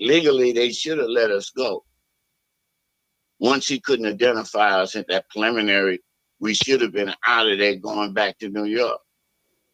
legally 0.01 0.53
they 0.53 0.71
should 0.71 0.99
have 0.99 1.09
let 1.09 1.31
us 1.31 1.51
go. 1.51 1.85
Once 3.41 3.67
he 3.67 3.81
couldn't 3.81 4.07
identify 4.07 4.81
us 4.81 4.95
at 4.97 5.07
that 5.09 5.29
preliminary, 5.29 6.01
we 6.45 6.53
should 6.53 6.83
have 6.83 6.93
been 6.93 7.13
out 7.27 7.49
of 7.49 7.59
there 7.59 7.75
going 7.77 8.13
back 8.13 8.39
to 8.39 8.51
New 8.51 8.67
York. 8.67 9.01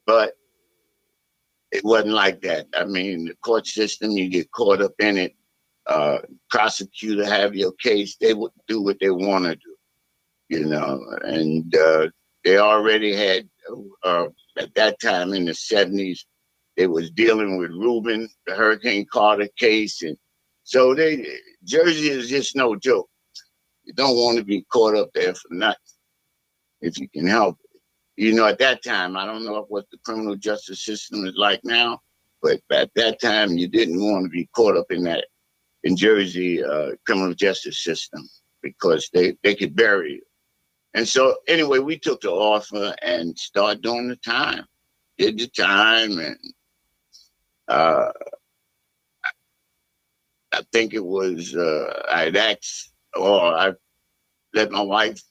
But 0.06 0.34
it 1.72 1.84
wasn't 1.84 2.12
like 2.12 2.40
that. 2.42 2.68
I 2.76 2.84
mean, 2.84 3.24
the 3.24 3.34
court 3.44 3.66
system, 3.66 4.12
you 4.12 4.28
get 4.28 4.52
caught 4.52 4.80
up 4.80 4.92
in 5.00 5.18
it. 5.18 5.34
Uh, 5.86 6.18
prosecutor 6.48 7.26
have 7.26 7.56
your 7.56 7.72
case, 7.82 8.16
they 8.20 8.34
would 8.34 8.52
do 8.68 8.80
what 8.80 8.98
they 9.00 9.10
want 9.10 9.46
to 9.46 9.56
do, 9.56 9.74
you 10.48 10.64
know. 10.66 11.04
And 11.24 11.74
uh, 11.74 12.06
they 12.44 12.58
already 12.58 13.16
had 13.16 13.48
uh, 14.04 14.26
at 14.56 14.72
that 14.76 15.00
time 15.00 15.34
in 15.34 15.46
the 15.46 15.52
70s, 15.52 16.20
they 16.76 16.86
was 16.86 17.10
dealing 17.10 17.58
with 17.58 17.72
Rubin, 17.72 18.28
the 18.46 18.54
Hurricane 18.54 19.06
Carter 19.12 19.48
case. 19.58 20.02
And 20.02 20.16
so 20.62 20.94
they 20.94 21.26
Jersey 21.64 22.10
is 22.10 22.28
just 22.28 22.54
no 22.54 22.76
joke. 22.76 23.10
You 23.82 23.92
don't 23.92 24.14
want 24.14 24.38
to 24.38 24.44
be 24.44 24.64
caught 24.70 24.94
up 24.94 25.10
there 25.14 25.34
for 25.34 25.48
nothing 25.50 25.74
if 26.80 26.98
you 26.98 27.08
can 27.08 27.26
help 27.26 27.58
it. 27.64 27.80
You 28.16 28.34
know, 28.34 28.46
at 28.46 28.58
that 28.58 28.82
time, 28.82 29.16
I 29.16 29.24
don't 29.24 29.44
know 29.44 29.64
what 29.68 29.90
the 29.90 29.98
criminal 30.04 30.36
justice 30.36 30.84
system 30.84 31.24
is 31.24 31.34
like 31.36 31.60
now, 31.64 32.00
but 32.42 32.60
at 32.70 32.90
that 32.96 33.20
time, 33.20 33.56
you 33.56 33.68
didn't 33.68 34.00
want 34.00 34.24
to 34.24 34.30
be 34.30 34.48
caught 34.54 34.76
up 34.76 34.90
in 34.90 35.04
that 35.04 35.26
in 35.84 35.96
Jersey 35.96 36.62
uh, 36.62 36.90
criminal 37.06 37.34
justice 37.34 37.82
system 37.82 38.28
because 38.62 39.08
they, 39.14 39.36
they 39.42 39.54
could 39.54 39.74
bury 39.74 40.14
you. 40.14 40.22
And 40.92 41.06
so 41.08 41.36
anyway, 41.46 41.78
we 41.78 41.98
took 41.98 42.20
the 42.20 42.30
offer 42.30 42.94
and 43.00 43.38
started 43.38 43.82
doing 43.82 44.08
the 44.08 44.16
time, 44.16 44.64
did 45.16 45.38
the 45.38 45.46
time, 45.46 46.18
and 46.18 46.36
uh, 47.68 48.10
I 50.52 50.62
think 50.72 50.94
it 50.94 51.04
was 51.04 51.54
uh, 51.54 52.02
I'd 52.10 52.36
asked 52.36 52.92
or 53.14 53.40
I 53.40 53.72
let 54.52 54.70
my 54.70 54.80
wife 54.80 55.22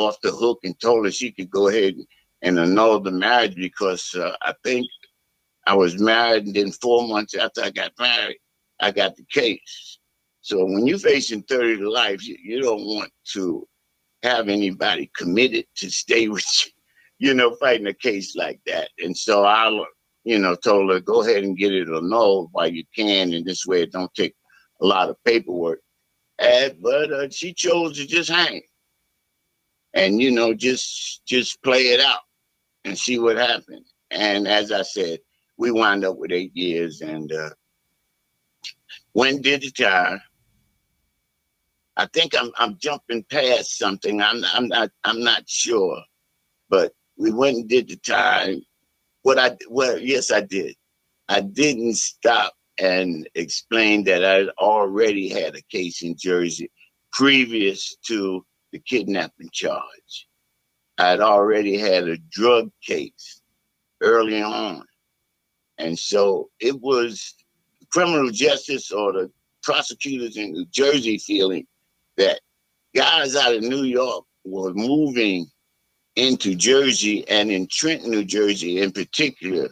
off 0.00 0.20
the 0.22 0.32
hook 0.32 0.60
and 0.64 0.78
told 0.80 1.04
her 1.04 1.10
she 1.10 1.30
could 1.30 1.50
go 1.50 1.68
ahead 1.68 1.94
and 2.42 2.58
annul 2.58 3.00
the 3.00 3.10
marriage 3.10 3.54
because 3.54 4.14
uh, 4.14 4.34
I 4.42 4.54
think 4.64 4.86
I 5.66 5.74
was 5.74 6.00
married 6.00 6.46
and 6.46 6.54
then 6.54 6.72
four 6.72 7.06
months 7.06 7.34
after 7.34 7.62
I 7.62 7.70
got 7.70 7.92
married, 7.98 8.38
I 8.80 8.90
got 8.90 9.16
the 9.16 9.24
case. 9.30 9.98
So 10.40 10.64
when 10.64 10.86
you're 10.86 10.98
facing 10.98 11.42
30 11.42 11.78
to 11.78 11.90
life, 11.90 12.26
you, 12.26 12.36
you 12.42 12.62
don't 12.62 12.84
want 12.84 13.12
to 13.34 13.68
have 14.22 14.48
anybody 14.48 15.10
committed 15.16 15.66
to 15.76 15.90
stay 15.90 16.28
with 16.34 16.46
you, 16.64 17.28
you 17.28 17.34
know, 17.34 17.54
fighting 17.56 17.86
a 17.86 17.94
case 17.94 18.34
like 18.36 18.60
that. 18.66 18.88
And 18.98 19.16
so 19.16 19.44
I, 19.44 19.68
you 20.24 20.38
know, 20.38 20.54
told 20.54 20.90
her, 20.90 21.00
go 21.00 21.22
ahead 21.22 21.44
and 21.44 21.58
get 21.58 21.72
it 21.72 21.88
annulled 21.88 22.48
while 22.52 22.68
you 22.68 22.84
can. 22.96 23.32
And 23.32 23.44
this 23.44 23.66
way 23.66 23.82
it 23.82 23.92
don't 23.92 24.12
take 24.14 24.34
a 24.80 24.86
lot 24.86 25.10
of 25.10 25.22
paperwork. 25.24 25.80
And, 26.38 26.76
but 26.80 27.12
uh, 27.12 27.28
she 27.28 27.52
chose 27.52 27.98
to 27.98 28.06
just 28.06 28.30
hang 28.30 28.62
and, 29.94 30.20
you 30.20 30.30
know, 30.30 30.54
just, 30.54 31.24
just 31.26 31.62
play 31.62 31.88
it 31.88 32.00
out 32.00 32.20
and 32.84 32.98
see 32.98 33.18
what 33.18 33.36
happened. 33.36 33.84
And 34.10 34.46
as 34.48 34.72
I 34.72 34.82
said, 34.82 35.20
we 35.56 35.70
wound 35.70 36.04
up 36.04 36.16
with 36.16 36.32
eight 36.32 36.56
years 36.56 37.00
and 37.00 37.30
uh, 37.32 37.50
when 39.12 39.42
did 39.42 39.62
the 39.62 39.70
time 39.70 40.20
I 42.00 42.06
think 42.06 42.32
I'm 42.34 42.50
I'm 42.56 42.78
jumping 42.78 43.24
past 43.24 43.76
something. 43.76 44.22
I'm 44.22 44.42
I'm 44.54 44.68
not 44.68 44.90
I'm 45.04 45.22
not 45.22 45.46
sure, 45.46 46.02
but 46.70 46.94
we 47.18 47.30
went 47.30 47.56
and 47.58 47.68
did 47.68 47.88
the 47.88 47.96
time. 47.96 48.62
What 49.22 49.38
I 49.38 49.58
well 49.68 49.98
yes 49.98 50.30
I 50.30 50.40
did. 50.40 50.76
I 51.28 51.42
didn't 51.42 51.96
stop 51.96 52.54
and 52.80 53.28
explain 53.34 54.04
that 54.04 54.24
I 54.24 54.48
already 54.64 55.28
had 55.28 55.54
a 55.54 55.62
case 55.70 56.02
in 56.02 56.16
Jersey 56.16 56.70
previous 57.12 57.94
to 58.06 58.46
the 58.72 58.78
kidnapping 58.78 59.50
charge. 59.52 60.28
I'd 60.98 61.20
already 61.20 61.78
had 61.78 62.08
a 62.08 62.18
drug 62.30 62.70
case 62.82 63.42
early 64.00 64.42
on. 64.42 64.84
And 65.78 65.98
so 65.98 66.50
it 66.60 66.78
was 66.80 67.34
criminal 67.90 68.30
justice 68.30 68.92
or 68.92 69.12
the 69.12 69.30
prosecutors 69.62 70.36
in 70.36 70.52
New 70.52 70.66
Jersey 70.66 71.18
feeling 71.18 71.66
that 72.16 72.40
guys 72.94 73.34
out 73.34 73.54
of 73.54 73.62
New 73.62 73.84
York 73.84 74.24
were 74.44 74.74
moving 74.74 75.46
into 76.16 76.54
Jersey 76.54 77.26
and 77.28 77.50
in 77.50 77.66
Trenton, 77.66 78.10
New 78.10 78.24
Jersey 78.24 78.80
in 78.80 78.92
particular, 78.92 79.70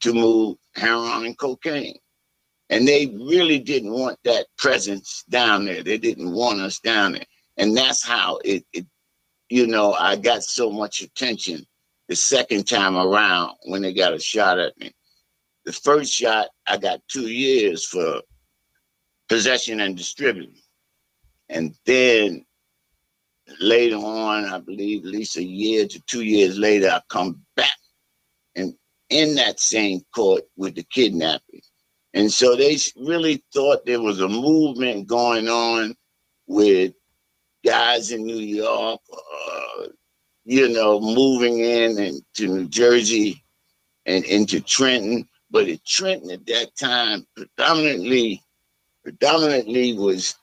to 0.00 0.12
move 0.12 0.56
heroin 0.74 1.26
and 1.26 1.38
cocaine. 1.38 1.98
And 2.70 2.86
they 2.86 3.06
really 3.06 3.58
didn't 3.58 3.92
want 3.92 4.18
that 4.24 4.46
presence 4.58 5.24
down 5.28 5.66
there. 5.66 5.82
They 5.82 5.98
didn't 5.98 6.32
want 6.32 6.60
us 6.60 6.80
down 6.80 7.12
there. 7.12 7.24
And 7.56 7.76
that's 7.76 8.04
how 8.04 8.38
it, 8.44 8.64
it 8.72 8.86
you 9.48 9.66
know, 9.66 9.92
I 9.92 10.16
got 10.16 10.42
so 10.42 10.70
much 10.70 11.02
attention 11.02 11.64
the 12.08 12.16
second 12.16 12.66
time 12.66 12.96
around 12.96 13.52
when 13.64 13.82
they 13.82 13.92
got 13.92 14.14
a 14.14 14.18
shot 14.18 14.58
at 14.58 14.78
me. 14.78 14.92
The 15.64 15.72
first 15.72 16.12
shot, 16.12 16.48
I 16.66 16.76
got 16.76 17.00
two 17.08 17.28
years 17.28 17.84
for 17.84 18.22
possession 19.28 19.80
and 19.80 19.96
distributing. 19.96 20.60
And 21.48 21.74
then 21.84 22.44
later 23.60 23.96
on, 23.96 24.44
I 24.44 24.58
believe 24.58 25.04
at 25.04 25.10
least 25.10 25.36
a 25.36 25.44
year 25.44 25.86
to 25.86 26.00
two 26.02 26.22
years 26.22 26.58
later, 26.58 26.88
I 26.88 27.00
come 27.08 27.40
back 27.56 27.76
and 28.54 28.74
in 29.10 29.34
that 29.36 29.60
same 29.60 30.00
court 30.14 30.42
with 30.56 30.74
the 30.74 30.84
kidnapping. 30.84 31.60
And 32.14 32.32
so 32.32 32.56
they 32.56 32.76
really 32.96 33.44
thought 33.52 33.84
there 33.84 34.00
was 34.00 34.20
a 34.20 34.28
movement 34.28 35.06
going 35.06 35.48
on 35.48 35.94
with 36.46 36.94
guys 37.66 38.12
in 38.12 38.24
New 38.24 38.38
York, 38.38 39.00
uh, 39.12 39.86
you 40.44 40.68
know, 40.68 41.00
moving 41.00 41.58
in 41.58 41.98
and 41.98 42.22
to 42.34 42.46
New 42.46 42.68
Jersey 42.68 43.42
and 44.06 44.24
into 44.24 44.60
Trenton. 44.60 45.28
But 45.50 45.68
at 45.68 45.84
Trenton 45.84 46.30
at 46.30 46.46
that 46.46 46.76
time, 46.78 47.26
predominantly, 47.36 48.42
predominantly 49.02 49.98
was 49.98 50.36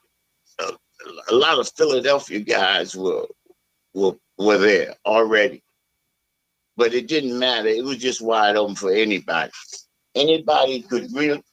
a 1.29 1.35
lot 1.35 1.59
of 1.59 1.69
Philadelphia 1.75 2.39
guys 2.39 2.95
were 2.95 3.25
were 3.93 4.15
were 4.37 4.57
there 4.57 4.95
already. 5.05 5.63
But 6.75 6.93
it 6.93 7.07
didn't 7.07 7.37
matter. 7.37 7.67
It 7.67 7.83
was 7.83 7.97
just 7.97 8.21
wide 8.21 8.55
open 8.55 8.75
for 8.75 8.91
anybody. 8.91 9.51
Anybody 10.15 10.81
could 10.81 11.13
really 11.13 11.43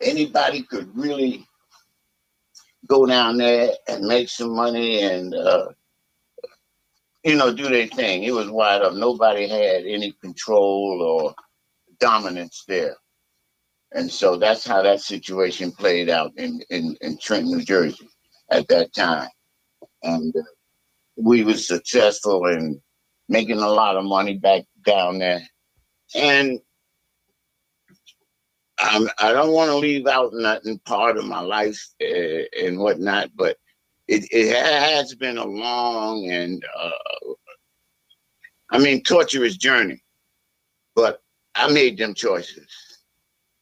anybody 0.00 0.62
could 0.62 0.88
really 0.96 1.46
go 2.90 3.06
down 3.06 3.38
there 3.38 3.70
and 3.88 4.04
make 4.04 4.28
some 4.28 4.54
money 4.54 5.02
and 5.02 5.32
uh, 5.34 5.68
you 7.24 7.36
know 7.36 7.54
do 7.54 7.68
their 7.68 7.86
thing. 7.86 8.24
It 8.24 8.34
was 8.34 8.50
wide 8.50 8.82
up. 8.82 8.94
Nobody 8.94 9.48
had 9.48 9.84
any 9.86 10.12
control 10.20 11.00
or 11.00 11.34
dominance 12.00 12.64
there. 12.66 12.96
And 13.92 14.10
so 14.10 14.36
that's 14.36 14.66
how 14.66 14.82
that 14.82 15.00
situation 15.00 15.72
played 15.72 16.10
out 16.10 16.32
in, 16.36 16.60
in, 16.70 16.96
in 17.00 17.18
Trenton, 17.18 17.50
New 17.50 17.64
Jersey 17.64 18.08
at 18.50 18.68
that 18.68 18.94
time. 18.94 19.28
And 20.02 20.34
uh, 20.36 20.42
we 21.16 21.44
were 21.44 21.54
successful 21.54 22.46
in 22.46 22.80
making 23.28 23.58
a 23.58 23.68
lot 23.68 23.96
of 23.96 24.04
money 24.04 24.38
back 24.38 24.62
down 24.84 25.18
there. 25.18 25.42
And 26.14 26.60
I'm, 28.80 29.08
I 29.18 29.28
do 29.28 29.34
not 29.34 29.48
want 29.48 29.70
to 29.70 29.76
leave 29.76 30.06
out 30.06 30.32
nothing 30.32 30.78
part 30.80 31.16
of 31.16 31.26
my 31.26 31.40
life 31.40 31.80
uh, 32.02 32.42
and 32.58 32.78
whatnot, 32.78 33.30
but 33.34 33.56
it, 34.08 34.26
it 34.32 34.56
has 34.56 35.14
been 35.14 35.38
a 35.38 35.44
long 35.44 36.28
and, 36.30 36.64
uh, 36.78 36.90
I 38.70 38.78
mean, 38.78 39.02
torturous 39.02 39.56
journey. 39.56 40.02
But 40.94 41.20
I 41.54 41.70
made 41.72 41.98
them 41.98 42.14
choices. 42.14 42.68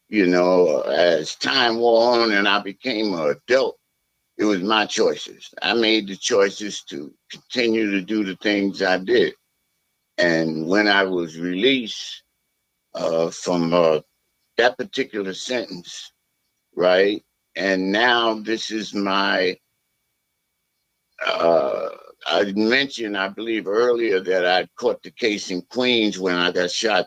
You 0.09 0.27
know, 0.27 0.81
as 0.83 1.35
time 1.37 1.79
wore 1.79 2.15
on 2.21 2.33
and 2.33 2.49
I 2.49 2.61
became 2.61 3.13
an 3.13 3.37
adult, 3.37 3.79
it 4.39 4.45
was 4.45 4.63
my 4.63 4.87
choices. 4.87 5.51
I 5.61 5.75
made 5.75 6.09
the 6.09 6.17
choices 6.17 6.83
to 6.85 7.13
continue 7.31 7.91
to 7.91 8.01
do 8.01 8.25
the 8.25 8.37
things 8.37 8.83
I 8.83 8.99
did. 8.99 9.35
And 10.17 10.67
when 10.67 10.89
I 10.89 11.03
was 11.03 11.39
released 11.39 12.23
uh, 12.95 13.31
from 13.31 13.75
uh, 13.75 14.01
that 14.59 14.77
particular 14.77 15.35
sentence, 15.35 16.13
right? 16.77 17.25
And 17.57 17.91
now 17.91 18.35
this 18.35 18.71
is 18.71 18.95
my, 18.95 19.57
uh, 21.27 21.89
I 22.27 22.53
mentioned, 22.53 23.17
I 23.17 23.29
believe 23.29 23.67
earlier 23.67 24.21
that 24.21 24.47
I 24.47 24.69
caught 24.79 25.03
the 25.03 25.11
case 25.11 25.51
in 25.51 25.63
Queens 25.63 26.19
when 26.19 26.37
I 26.37 26.53
got 26.53 26.71
shot, 26.71 27.07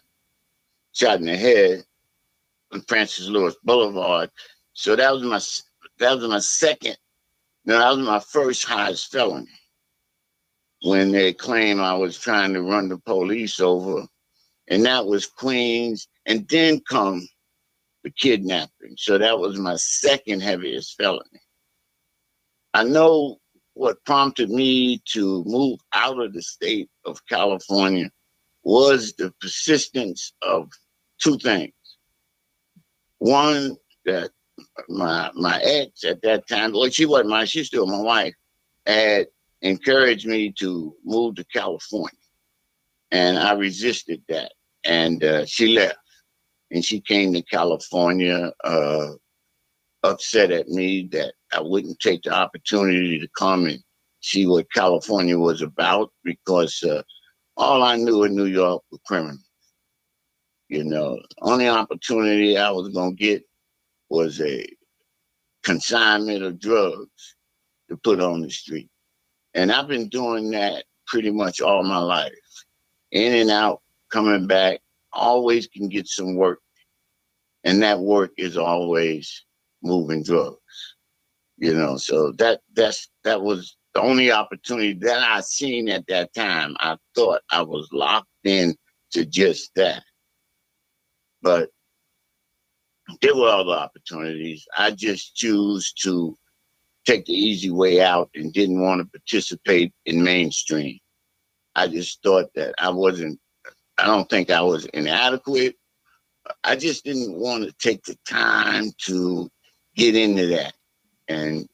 shot 0.94 1.20
in 1.20 1.26
the 1.26 1.38
head 1.38 1.84
on 2.74 2.82
Francis 2.82 3.28
Lewis 3.28 3.56
Boulevard. 3.64 4.32
So 4.74 4.96
that 4.96 5.14
was 5.14 5.24
my, 5.24 5.40
that 6.00 6.18
was 6.18 6.28
my 6.28 6.40
second 6.40 6.98
now, 7.66 7.80
that 7.80 7.98
was 7.98 8.06
my 8.06 8.20
first 8.20 8.64
highest 8.64 9.12
felony 9.12 9.48
when 10.82 11.12
they 11.12 11.32
claimed 11.32 11.80
I 11.80 11.94
was 11.94 12.18
trying 12.18 12.54
to 12.54 12.64
run 12.64 12.90
the 12.90 12.98
police 12.98 13.60
over. 13.60 14.08
And 14.68 14.86
that 14.86 15.06
was 15.06 15.28
Queens. 15.28 16.08
And 16.26 16.48
then 16.48 16.82
come 16.90 17.28
the 18.04 18.12
kidnapping. 18.12 18.96
So 18.98 19.18
that 19.18 19.40
was 19.40 19.58
my 19.60 19.76
second 19.76 20.42
heaviest 20.42 20.96
felony. 20.98 21.42
I 22.74 22.84
know 22.84 23.38
what 23.74 24.04
prompted 24.06 24.50
me 24.50 25.02
to 25.14 25.44
move 25.46 25.80
out 25.94 26.20
of 26.22 26.34
the 26.34 26.42
state 26.42 26.90
of 27.06 27.26
California 27.28 28.10
was 28.64 29.14
the 29.14 29.34
persistence 29.42 30.34
of 30.42 30.70
two 31.22 31.38
things. 31.38 31.74
One, 33.20 33.78
that 34.06 34.32
my 34.90 35.32
my 35.36 35.60
ex 35.62 36.04
at 36.04 36.22
that 36.24 36.48
time, 36.48 36.74
well, 36.74 36.90
she 36.90 37.06
wasn't 37.06 37.30
my, 37.30 37.46
she's 37.46 37.68
still 37.68 37.88
my 37.88 38.02
wife, 38.02 38.34
had 38.86 39.28
encouraged 39.62 40.28
me 40.28 40.52
to 40.60 40.96
move 41.06 41.36
to 41.36 41.46
California. 41.46 42.10
And 43.12 43.38
I 43.38 43.54
resisted 43.54 44.22
that. 44.30 44.54
and 44.84 45.24
uh, 45.24 45.46
she 45.46 45.68
left, 45.68 45.98
and 46.72 46.84
she 46.84 47.02
came 47.02 47.34
to 47.34 47.42
California, 47.44 48.52
uh, 48.64 49.12
upset 50.04 50.52
at 50.52 50.70
me 50.70 51.08
that 51.12 51.34
I 51.54 51.62
wouldn't 51.62 52.00
take 52.00 52.24
the 52.24 52.34
opportunity 52.34 53.20
to 53.20 53.28
come 53.38 53.66
and 53.66 53.80
see 54.22 54.46
what 54.46 54.72
California 54.74 55.38
was 55.38 55.62
about 55.62 56.12
because 56.24 56.82
uh, 56.84 57.04
all 57.58 57.84
I 57.84 57.98
knew 57.98 58.24
in 58.24 58.36
New 58.36 58.46
York 58.46 58.84
were 58.92 58.98
criminals. 59.06 59.46
You 60.70 60.86
know, 60.86 61.20
only 61.42 61.68
opportunity 61.68 62.58
I 62.58 62.72
was 62.72 62.90
gonna 62.90 63.14
get 63.14 63.44
was 64.10 64.40
a 64.42 64.66
consignment 65.64 66.44
of 66.44 66.60
drugs 66.60 67.36
to 67.90 67.98
put 67.98 68.22
on 68.22 68.42
the 68.42 68.50
street. 68.50 68.90
And 69.54 69.72
I've 69.72 69.90
been 69.90 70.08
doing 70.08 70.50
that 70.52 70.86
pretty 71.08 71.30
much 71.30 71.60
all 71.60 71.84
my 71.84 71.98
life. 71.98 72.32
In 73.12 73.34
and 73.34 73.52
out, 73.52 73.82
coming 74.10 74.48
back, 74.48 74.80
always 75.14 75.68
can 75.68 75.90
get 75.90 76.08
some 76.08 76.36
work. 76.36 76.60
And 77.64 77.82
that 77.84 78.00
work 78.00 78.32
is 78.38 78.58
always 78.58 79.46
moving 79.84 80.24
drugs. 80.24 80.58
You 81.58 81.74
know, 81.74 81.98
so 81.98 82.32
that 82.34 82.62
that's 82.74 83.08
that 83.24 83.42
was 83.42 83.78
the 83.94 84.02
only 84.02 84.32
opportunity 84.32 84.94
that 84.94 85.20
I 85.20 85.42
seen 85.42 85.90
at 85.90 86.08
that 86.08 86.34
time. 86.34 86.76
I 86.80 86.98
thought 87.16 87.42
I 87.52 87.62
was 87.62 87.88
locked 87.92 88.28
in 88.44 88.76
to 89.12 89.26
just 89.26 89.72
that. 89.76 90.04
But 91.42 91.70
there 93.22 93.36
were 93.36 93.50
other 93.50 93.72
opportunities. 93.72 94.66
I 94.78 94.92
just 94.92 95.36
choose 95.36 95.92
to 96.02 96.38
take 97.06 97.26
the 97.26 97.34
easy 97.34 97.70
way 97.70 98.02
out 98.02 98.30
and 98.36 98.54
didn't 98.54 98.82
want 98.82 99.02
to 99.02 99.20
participate 99.20 99.94
in 100.06 100.24
mainstream. 100.24 101.00
I 101.76 101.88
just 101.88 102.22
thought 102.24 102.54
that 102.56 102.74
I 102.80 102.90
wasn't, 102.90 103.40
I 104.02 104.08
don't 104.08 104.28
think 104.30 104.50
I 104.50 104.62
was 104.62 104.86
inadequate. 104.86 105.76
I 106.64 106.76
just 106.76 107.06
didn't 107.06 107.36
want 107.36 107.66
to 107.66 107.72
take 107.74 108.04
the 108.04 108.18
time 108.28 108.92
to 109.06 109.48
get 109.96 110.16
into 110.16 110.48
that. 110.48 110.74
And 111.28 111.68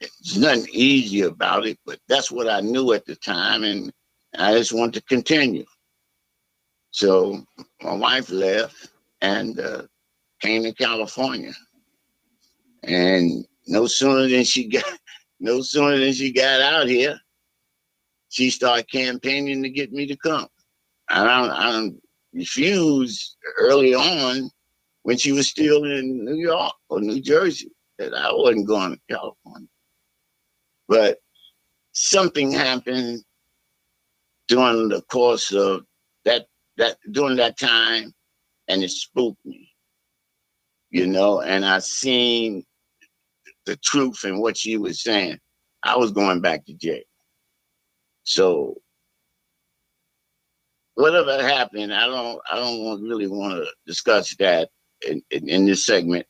it's 0.00 0.36
nothing 0.36 0.66
easy 0.72 1.20
about 1.20 1.66
it, 1.66 1.78
but 1.84 1.98
that's 2.08 2.30
what 2.30 2.48
I 2.48 2.60
knew 2.62 2.94
at 2.94 3.04
the 3.04 3.14
time. 3.16 3.62
And 3.62 3.92
I 4.38 4.54
just 4.54 4.72
wanted 4.72 4.94
to 4.94 5.02
continue. 5.02 5.66
So 6.92 7.44
my 7.82 7.94
wife 7.94 8.30
left 8.30 8.88
and 9.20 9.60
uh, 9.60 9.82
came 10.40 10.62
to 10.62 10.72
California. 10.72 11.52
And 12.84 13.44
no 13.66 13.86
sooner 13.86 14.28
than 14.28 14.44
she 14.44 14.68
got 14.68 14.84
no 15.40 15.60
sooner 15.60 15.98
than 15.98 16.14
she 16.14 16.32
got 16.32 16.62
out 16.62 16.88
here, 16.88 17.20
she 18.30 18.48
started 18.48 18.90
campaigning 18.90 19.62
to 19.62 19.68
get 19.68 19.92
me 19.92 20.06
to 20.06 20.16
come. 20.16 20.48
I 21.08 21.24
I 21.24 21.72
don't 21.72 22.00
refuse 22.32 23.36
early 23.58 23.94
on 23.94 24.50
when 25.02 25.16
she 25.16 25.32
was 25.32 25.48
still 25.48 25.84
in 25.84 26.24
New 26.24 26.36
York 26.36 26.72
or 26.88 27.00
New 27.00 27.20
Jersey 27.20 27.70
that 27.98 28.14
I 28.14 28.32
wasn't 28.32 28.66
going 28.66 28.92
to 28.92 29.00
California. 29.14 29.68
But 30.88 31.18
something 31.92 32.50
happened 32.50 33.22
during 34.48 34.88
the 34.88 35.02
course 35.02 35.52
of 35.52 35.84
that 36.24 36.46
that 36.76 36.96
during 37.12 37.36
that 37.36 37.58
time 37.58 38.12
and 38.68 38.82
it 38.82 38.90
spooked 38.90 39.44
me. 39.44 39.70
You 40.90 41.06
know, 41.06 41.40
and 41.40 41.64
I 41.64 41.80
seen 41.80 42.64
the 43.66 43.76
truth 43.76 44.24
in 44.24 44.40
what 44.40 44.56
she 44.56 44.76
was 44.76 45.02
saying. 45.02 45.38
I 45.82 45.96
was 45.96 46.12
going 46.12 46.40
back 46.40 46.64
to 46.66 46.74
jail. 46.74 47.02
So 48.22 48.76
whatever 50.94 51.42
happened, 51.42 51.92
I 51.92 52.06
don't 52.06 52.40
I 52.50 52.56
don't 52.56 53.02
really 53.02 53.26
want 53.26 53.54
to 53.54 53.66
discuss 53.86 54.34
that 54.36 54.70
in, 55.06 55.22
in, 55.30 55.48
in, 55.48 55.66
this 55.66 55.84
segment, 55.84 56.26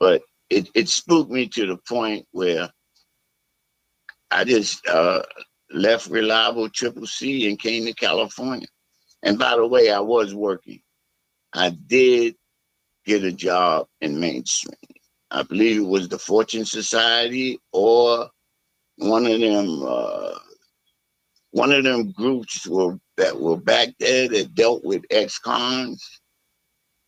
but 0.00 0.22
it, 0.50 0.68
it 0.74 0.88
spooked 0.88 1.30
me 1.30 1.46
to 1.48 1.66
the 1.66 1.76
point 1.88 2.26
where 2.32 2.70
I 4.30 4.44
just 4.44 4.86
uh, 4.88 5.22
left 5.70 6.08
reliable 6.08 6.68
triple 6.68 7.06
C 7.06 7.48
and 7.48 7.58
came 7.58 7.84
to 7.86 7.92
California. 7.94 8.68
And 9.22 9.38
by 9.38 9.56
the 9.56 9.66
way, 9.66 9.90
I 9.90 10.00
was 10.00 10.34
working. 10.34 10.80
I 11.52 11.70
did 11.70 12.36
get 13.04 13.24
a 13.24 13.32
job 13.32 13.86
in 14.00 14.20
mainstream. 14.20 14.74
I 15.30 15.42
believe 15.42 15.78
it 15.78 15.86
was 15.86 16.08
the 16.08 16.18
Fortune 16.18 16.64
Society 16.64 17.58
or 17.72 18.28
one 18.96 19.26
of 19.26 19.40
them 19.40 19.82
uh, 19.86 20.38
one 21.50 21.72
of 21.72 21.84
them 21.84 22.12
groups 22.12 22.66
were 22.66 22.98
that 23.16 23.38
were 23.38 23.56
back 23.56 23.88
there 23.98 24.28
that 24.28 24.54
dealt 24.54 24.84
with 24.84 25.04
ex-cons 25.10 26.20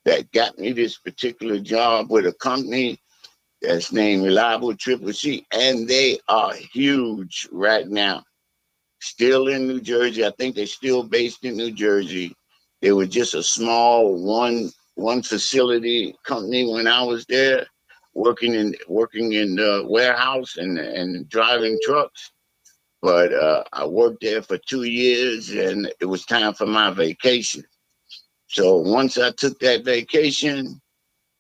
that 0.04 0.30
got 0.32 0.58
me 0.58 0.72
this 0.72 0.98
particular 0.98 1.58
job 1.58 2.10
with 2.10 2.26
a 2.26 2.32
company 2.32 2.98
that's 3.60 3.92
named 3.92 4.24
Reliable 4.24 4.74
Triple 4.74 5.12
C, 5.12 5.46
and 5.52 5.86
they 5.88 6.18
are 6.28 6.54
huge 6.54 7.48
right 7.52 7.86
now. 7.88 8.22
Still 9.00 9.48
in 9.48 9.66
New 9.66 9.80
Jersey. 9.80 10.24
I 10.24 10.32
think 10.38 10.54
they're 10.54 10.66
still 10.66 11.02
based 11.02 11.44
in 11.44 11.56
New 11.56 11.72
Jersey. 11.72 12.34
They 12.80 12.92
were 12.92 13.06
just 13.06 13.34
a 13.34 13.42
small 13.42 14.16
one 14.22 14.70
one 14.94 15.22
facility 15.22 16.14
company 16.24 16.68
when 16.72 16.88
I 16.88 17.02
was 17.02 17.24
there, 17.26 17.66
working 18.14 18.54
in 18.54 18.74
working 18.88 19.34
in 19.34 19.56
the 19.56 19.84
warehouse 19.88 20.56
and 20.56 20.78
and 20.78 21.28
driving 21.28 21.78
trucks. 21.84 22.32
But 23.00 23.32
uh, 23.32 23.64
I 23.72 23.86
worked 23.86 24.22
there 24.22 24.42
for 24.42 24.58
two 24.58 24.84
years, 24.84 25.50
and 25.50 25.92
it 26.00 26.06
was 26.06 26.24
time 26.24 26.54
for 26.54 26.66
my 26.66 26.90
vacation. 26.90 27.62
So 28.48 28.76
once 28.76 29.18
I 29.18 29.30
took 29.30 29.58
that 29.60 29.84
vacation, 29.84 30.80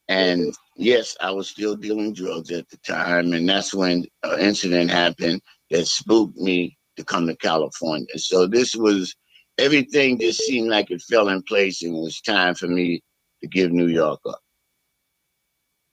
and 0.08 0.54
yes, 0.76 1.16
I 1.20 1.30
was 1.30 1.48
still 1.48 1.74
dealing 1.76 2.14
drugs 2.14 2.50
at 2.50 2.68
the 2.68 2.76
time, 2.78 3.32
and 3.32 3.48
that's 3.48 3.74
when 3.74 4.04
an 4.22 4.40
incident 4.40 4.90
happened 4.90 5.42
that 5.70 5.86
spooked 5.86 6.36
me 6.36 6.76
to 6.96 7.04
come 7.04 7.26
to 7.26 7.36
California. 7.36 8.18
So 8.18 8.46
this 8.46 8.74
was 8.74 9.14
everything 9.58 10.18
just 10.18 10.40
seemed 10.40 10.68
like 10.68 10.90
it 10.90 11.02
fell 11.02 11.28
in 11.28 11.42
place 11.42 11.82
and 11.82 11.96
it 11.96 12.00
was 12.00 12.20
time 12.20 12.54
for 12.54 12.68
me 12.68 13.02
to 13.42 13.48
give 13.48 13.72
New 13.72 13.88
York 13.88 14.20
up. 14.26 14.40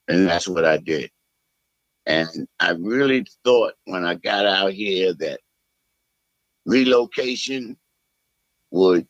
And 0.07 0.27
that's 0.27 0.47
what 0.47 0.65
I 0.65 0.77
did. 0.77 1.09
And 2.05 2.47
I 2.59 2.71
really 2.71 3.25
thought 3.43 3.73
when 3.85 4.05
I 4.05 4.15
got 4.15 4.45
out 4.45 4.73
here 4.73 5.13
that 5.15 5.39
relocation 6.65 7.77
would 8.71 9.07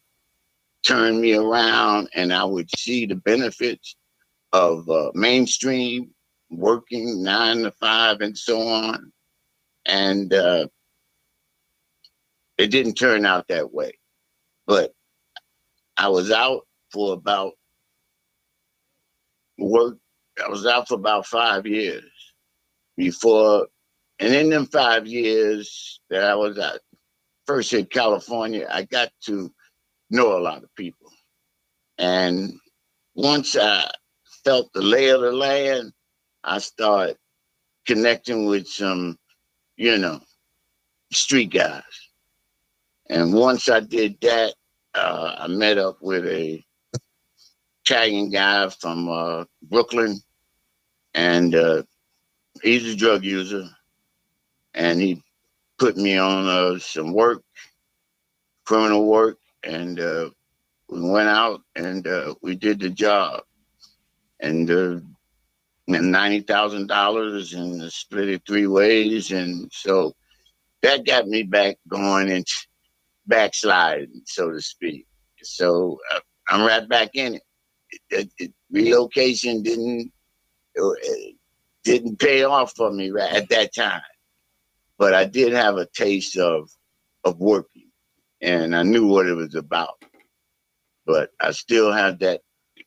turn 0.86 1.20
me 1.20 1.34
around 1.34 2.10
and 2.14 2.32
I 2.32 2.44
would 2.44 2.70
see 2.78 3.06
the 3.06 3.16
benefits 3.16 3.96
of 4.54 4.90
uh, 4.90 5.12
mainstream 5.14 6.12
working 6.50 7.24
nine 7.24 7.64
to 7.64 7.72
five 7.72 8.22
and 8.22 8.38
so 8.38 8.62
on. 8.62 9.12
And 9.86 10.34
uh, 10.34 10.68
it 12.58 12.68
didn't 12.68 12.96
turn 12.96 13.26
out 13.26 13.48
that 13.50 13.74
way. 13.74 13.98
But 14.68 14.94
I 15.98 16.10
was 16.10 16.32
out 16.32 16.62
for 16.92 17.14
about 17.14 17.54
work. 19.58 19.98
I 20.44 20.50
was 20.50 20.66
out 20.66 20.88
for 20.88 20.96
about 20.96 21.26
five 21.26 21.66
years 21.66 22.12
before, 22.98 23.68
and 24.20 24.34
in 24.34 24.50
them 24.50 24.66
five 24.66 25.08
years 25.08 26.02
that 26.10 26.24
I 26.24 26.36
was 26.36 26.58
at 26.58 26.82
first 27.46 27.74
in 27.74 27.86
California, 27.86 28.68
I 28.70 28.84
got 28.84 29.10
to 29.26 29.52
know 30.10 30.38
a 30.38 30.40
lot 30.40 30.64
of 30.64 30.76
people. 30.76 31.10
And 31.98 32.54
once 33.16 33.56
I 33.56 33.90
felt 34.44 34.72
the 34.74 34.82
lay 34.82 35.10
of 35.10 35.22
the 35.22 35.32
land, 35.32 35.94
I 36.44 36.60
started 36.60 37.18
connecting 37.86 38.46
with 38.46 38.68
some, 38.68 39.18
you 39.78 39.98
know, 39.98 40.22
street 41.12 41.52
guys. 41.52 41.84
And 43.10 43.34
once 43.34 43.70
I 43.70 43.80
did 43.80 44.20
that, 44.22 44.54
uh, 44.94 45.36
I 45.40 45.48
met 45.48 45.78
up 45.78 45.98
with 46.02 46.26
a 46.26 46.64
Italian 47.86 48.32
guy 48.32 48.70
from 48.70 49.10
uh, 49.10 49.46
Brooklyn, 49.62 50.20
and 51.14 51.54
uh, 51.54 51.84
he's 52.64 52.92
a 52.92 52.96
drug 52.96 53.24
user, 53.24 53.70
and 54.74 55.00
he 55.00 55.22
put 55.78 55.98
me 55.98 56.18
on 56.18 56.48
uh, 56.48 56.80
some 56.80 57.14
work, 57.14 57.44
criminal 58.66 59.06
work, 59.06 59.38
and 59.64 60.00
uh, 60.00 60.30
we 60.90 61.02
went 61.02 61.30
out 61.30 61.62
and 61.76 62.08
uh, 62.08 62.36
we 62.42 62.56
did 62.56 62.80
the 62.80 62.90
job, 62.90 63.42
and 64.40 64.70
uh, 64.70 65.00
ninety 65.88 66.42
thousand 66.42 66.88
dollars 66.88 67.54
and 67.54 67.92
split 67.92 68.30
it 68.30 68.42
three 68.48 68.68
ways, 68.68 69.32
and 69.32 69.70
so 69.72 70.14
that 70.82 71.06
got 71.06 71.28
me 71.28 71.44
back 71.44 71.78
going 71.88 72.32
and 72.32 72.46
backsliding, 73.28 74.22
so 74.26 74.52
to 74.52 74.62
speak. 74.62 75.08
So 75.42 76.00
uh, 76.14 76.20
I'm 76.50 76.66
right 76.66 76.88
back 76.88 77.12
in 77.16 77.36
it. 77.36 77.44
It, 78.10 78.30
it, 78.40 78.54
relocation 78.72 79.64
didn't 79.64 80.12
it 80.76 81.36
didn't 81.84 82.20
pay 82.20 82.44
off 82.44 82.74
for 82.76 82.92
me 82.92 83.10
right 83.12 83.32
at 83.32 83.50
that 83.50 83.74
time, 83.74 84.02
but 84.98 85.14
I 85.14 85.26
did 85.26 85.54
have 85.54 85.78
a 85.78 85.88
taste 85.88 86.38
of 86.38 86.70
of 87.24 87.40
working, 87.40 87.90
and 88.42 88.76
I 88.76 88.84
knew 88.84 89.08
what 89.08 89.28
it 89.28 89.34
was 89.36 89.56
about. 89.56 89.96
but 91.06 91.32
I 91.40 91.52
still 91.52 91.92
have 91.92 92.20
that 92.20 92.42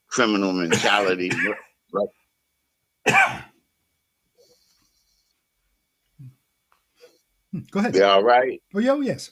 criminal 0.08 0.52
mentality. 0.52 1.30
right? 1.92 2.08
Go 7.70 7.80
ahead. 7.80 7.94
You 7.94 8.04
all 8.04 8.22
right? 8.22 8.60
Oh, 8.74 8.78
yeah, 8.78 8.92
oh, 8.92 9.00
yes. 9.00 9.30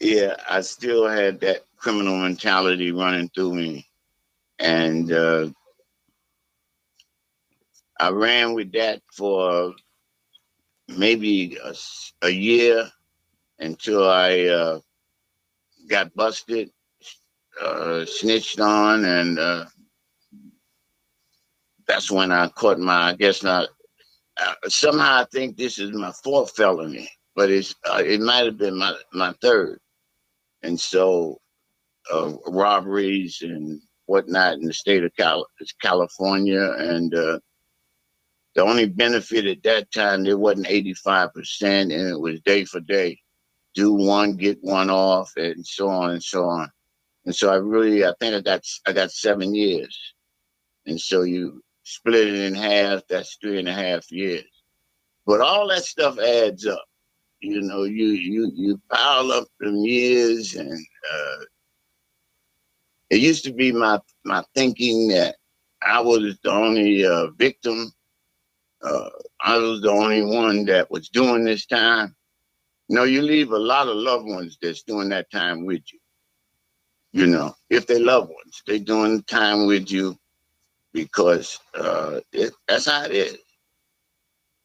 Yeah, 0.00 0.36
I 0.48 0.60
still 0.60 1.08
had 1.08 1.40
that 1.40 1.62
criminal 1.76 2.16
mentality 2.16 2.92
running 2.92 3.30
through 3.30 3.54
me. 3.54 3.88
And 4.58 5.10
uh, 5.12 5.48
I 7.98 8.10
ran 8.10 8.54
with 8.54 8.72
that 8.72 9.02
for 9.16 9.74
maybe 10.98 11.58
a, 11.62 11.74
a 12.22 12.30
year 12.30 12.90
until 13.58 14.08
I 14.08 14.44
uh, 14.44 14.80
got 15.88 16.14
busted, 16.14 16.70
uh, 17.62 18.04
snitched 18.06 18.60
on, 18.60 19.04
and 19.04 19.38
uh, 19.38 19.66
that's 21.86 22.10
when 22.10 22.32
I 22.32 22.48
caught 22.48 22.78
my, 22.78 23.10
I 23.10 23.14
guess 23.14 23.42
not, 23.42 23.68
uh, 24.40 24.54
somehow 24.68 25.20
I 25.22 25.26
think 25.32 25.56
this 25.56 25.78
is 25.78 25.92
my 25.92 26.12
fourth 26.24 26.54
felony, 26.56 27.08
but 27.34 27.50
it's 27.50 27.74
uh, 27.90 28.02
it 28.04 28.20
might 28.20 28.44
have 28.46 28.58
been 28.58 28.78
my, 28.78 28.94
my 29.12 29.34
third. 29.40 29.78
And 30.62 30.78
so 30.78 31.38
uh, 32.12 32.32
robberies 32.48 33.40
and 33.42 33.80
whatnot 34.06 34.54
in 34.54 34.62
the 34.64 34.74
state 34.74 35.04
of 35.04 35.14
Cal- 35.16 35.46
California. 35.80 36.72
And 36.78 37.14
the 38.56 38.62
only 38.62 38.86
benefit 38.88 39.44
at 39.46 39.62
that 39.64 39.92
time, 39.92 40.24
there 40.24 40.38
wasn't 40.38 40.66
85%, 40.66 41.30
and 41.62 41.92
it 41.92 42.18
was 42.18 42.40
day 42.40 42.64
for 42.64 42.80
day. 42.80 43.20
Do 43.74 43.92
one, 43.92 44.36
get 44.36 44.58
one 44.62 44.88
off, 44.88 45.30
and 45.36 45.64
so 45.64 45.88
on 45.88 46.12
and 46.12 46.22
so 46.22 46.46
on. 46.46 46.70
And 47.26 47.36
so 47.36 47.52
I 47.52 47.56
really, 47.56 48.06
I 48.06 48.14
think 48.18 48.34
I 48.34 48.40
got, 48.40 48.62
I 48.86 48.92
got 48.92 49.12
seven 49.12 49.54
years. 49.54 50.14
And 50.86 50.98
so 50.98 51.22
you 51.22 51.62
split 51.82 52.28
it 52.28 52.34
in 52.34 52.54
half, 52.54 53.02
that's 53.08 53.36
three 53.42 53.58
and 53.58 53.68
a 53.68 53.74
half 53.74 54.10
years. 54.10 54.44
But 55.26 55.42
all 55.42 55.68
that 55.68 55.84
stuff 55.84 56.18
adds 56.18 56.66
up. 56.66 56.84
You 57.40 57.60
know, 57.60 57.82
you 57.82 58.06
you 58.06 58.50
you 58.54 58.80
pile 58.90 59.30
up 59.30 59.46
the 59.60 59.70
years, 59.70 60.54
and 60.54 60.72
uh, 60.72 61.44
it 63.10 63.20
used 63.20 63.44
to 63.44 63.52
be 63.52 63.72
my 63.72 64.00
my 64.24 64.42
thinking 64.54 65.08
that 65.08 65.36
I 65.86 66.00
was 66.00 66.38
the 66.42 66.50
only 66.50 67.04
uh, 67.04 67.28
victim. 67.32 67.92
Uh, 68.82 69.08
I 69.40 69.56
was 69.58 69.80
the 69.80 69.90
only 69.90 70.22
one 70.22 70.64
that 70.66 70.90
was 70.90 71.08
doing 71.08 71.44
this 71.44 71.66
time. 71.66 72.14
no, 72.88 73.04
you 73.04 73.22
leave 73.22 73.50
a 73.52 73.58
lot 73.58 73.88
of 73.88 73.96
loved 73.96 74.26
ones 74.26 74.58
that's 74.60 74.82
doing 74.82 75.08
that 75.10 75.30
time 75.30 75.64
with 75.64 75.82
you. 75.92 75.98
You 77.12 77.26
know, 77.26 77.54
if 77.70 77.86
they 77.86 77.98
loved 77.98 78.28
ones, 78.28 78.62
they 78.66 78.78
doing 78.78 79.22
time 79.22 79.66
with 79.66 79.90
you 79.90 80.16
because 80.92 81.58
uh, 81.74 82.20
it, 82.32 82.52
that's 82.68 82.90
how 82.90 83.04
it 83.04 83.12
is. 83.12 83.38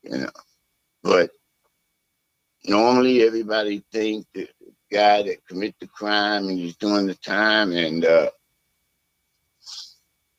You 0.03 0.17
know, 0.17 0.29
but 1.03 1.31
normally 2.65 3.23
everybody 3.23 3.83
think 3.91 4.25
the 4.33 4.47
guy 4.91 5.23
that 5.23 5.45
commit 5.47 5.75
the 5.79 5.87
crime 5.87 6.47
and 6.47 6.59
he's 6.59 6.75
doing 6.75 7.07
the 7.07 7.15
time 7.15 7.71
and 7.71 8.05
uh, 8.05 8.29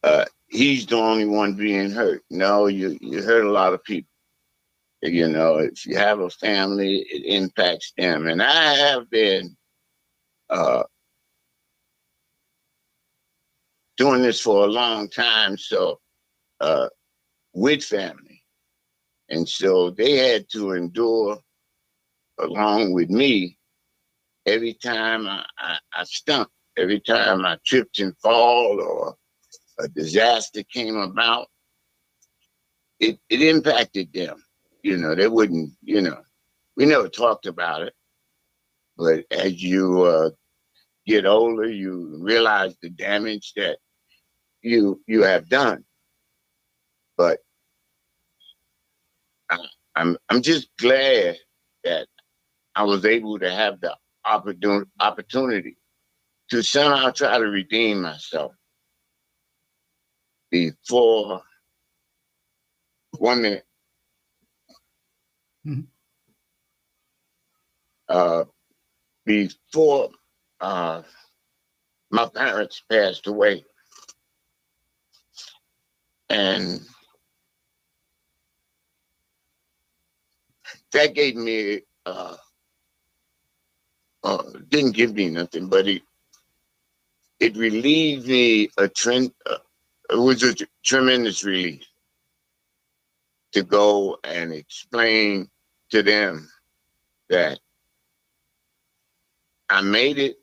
uh, 0.02 0.24
he's 0.52 0.86
the 0.86 0.96
only 0.96 1.24
one 1.24 1.54
being 1.54 1.90
hurt. 1.90 2.22
No, 2.30 2.66
you 2.66 2.98
you 3.00 3.22
hurt 3.22 3.46
a 3.46 3.50
lot 3.50 3.72
of 3.72 3.82
people. 3.82 4.10
You 5.02 5.28
know, 5.28 5.56
if 5.58 5.84
you 5.84 5.96
have 5.96 6.20
a 6.20 6.30
family, 6.30 6.98
it 7.10 7.24
impacts 7.24 7.92
them. 7.96 8.28
And 8.28 8.40
I 8.40 8.74
have 8.74 9.10
been 9.10 9.56
uh, 10.48 10.84
doing 13.96 14.22
this 14.22 14.40
for 14.40 14.64
a 14.64 14.70
long 14.70 15.08
time, 15.08 15.56
so 15.56 15.98
uh, 16.60 16.88
with 17.52 17.82
family, 17.82 18.44
and 19.28 19.48
so 19.48 19.90
they 19.90 20.12
had 20.18 20.48
to 20.50 20.72
endure 20.72 21.38
along 22.38 22.92
with 22.92 23.10
me 23.10 23.58
every 24.46 24.74
time 24.74 25.26
I, 25.26 25.44
I, 25.58 25.78
I 25.94 26.04
stumped, 26.04 26.52
every 26.76 27.00
time 27.00 27.44
I 27.44 27.58
tripped 27.64 27.98
and 27.98 28.16
fall 28.18 28.80
or 28.80 29.16
a 29.78 29.88
disaster 29.88 30.62
came 30.62 30.96
about, 30.96 31.48
it, 33.00 33.18
it 33.28 33.42
impacted 33.42 34.12
them. 34.12 34.42
You 34.82 34.96
know, 34.96 35.14
they 35.14 35.28
wouldn't, 35.28 35.72
you 35.82 36.00
know, 36.00 36.20
we 36.76 36.86
never 36.86 37.08
talked 37.08 37.46
about 37.46 37.82
it. 37.82 37.94
But 38.96 39.24
as 39.30 39.62
you 39.62 40.02
uh, 40.02 40.30
get 41.06 41.26
older, 41.26 41.68
you 41.68 42.18
realize 42.20 42.76
the 42.82 42.90
damage 42.90 43.52
that 43.56 43.78
you 44.62 45.00
you 45.06 45.22
have 45.22 45.48
done. 45.48 45.84
But 47.16 47.40
I, 49.50 49.58
I'm 49.96 50.16
I'm 50.28 50.42
just 50.42 50.68
glad 50.78 51.36
that 51.84 52.06
I 52.74 52.84
was 52.84 53.04
able 53.04 53.38
to 53.38 53.50
have 53.50 53.80
the 53.80 53.96
opportunity 54.24 55.76
to 56.50 56.62
somehow 56.62 57.10
try 57.10 57.38
to 57.38 57.44
redeem 57.44 58.02
myself 58.02 58.52
before 60.52 61.42
one 63.18 63.42
minute. 63.42 63.64
Mm-hmm. 65.66 65.82
Uh, 68.08 68.44
before 69.24 70.10
uh, 70.60 71.02
my 72.10 72.26
parents 72.28 72.82
passed 72.90 73.26
away. 73.26 73.64
And 76.28 76.80
that 80.92 81.14
gave 81.14 81.36
me 81.36 81.82
uh, 82.06 82.36
uh, 84.24 84.42
didn't 84.68 84.92
give 84.92 85.14
me 85.14 85.30
nothing, 85.30 85.68
but 85.68 85.86
it 85.88 86.02
it 87.40 87.56
relieved 87.56 88.28
me 88.28 88.70
a 88.78 88.88
trend. 88.88 89.32
It 90.12 90.18
was 90.18 90.42
a 90.42 90.54
tremendous 90.84 91.42
relief 91.42 91.86
to 93.52 93.62
go 93.62 94.18
and 94.24 94.52
explain 94.52 95.48
to 95.90 96.02
them 96.02 96.50
that 97.30 97.58
I 99.70 99.80
made 99.80 100.18
it 100.18 100.36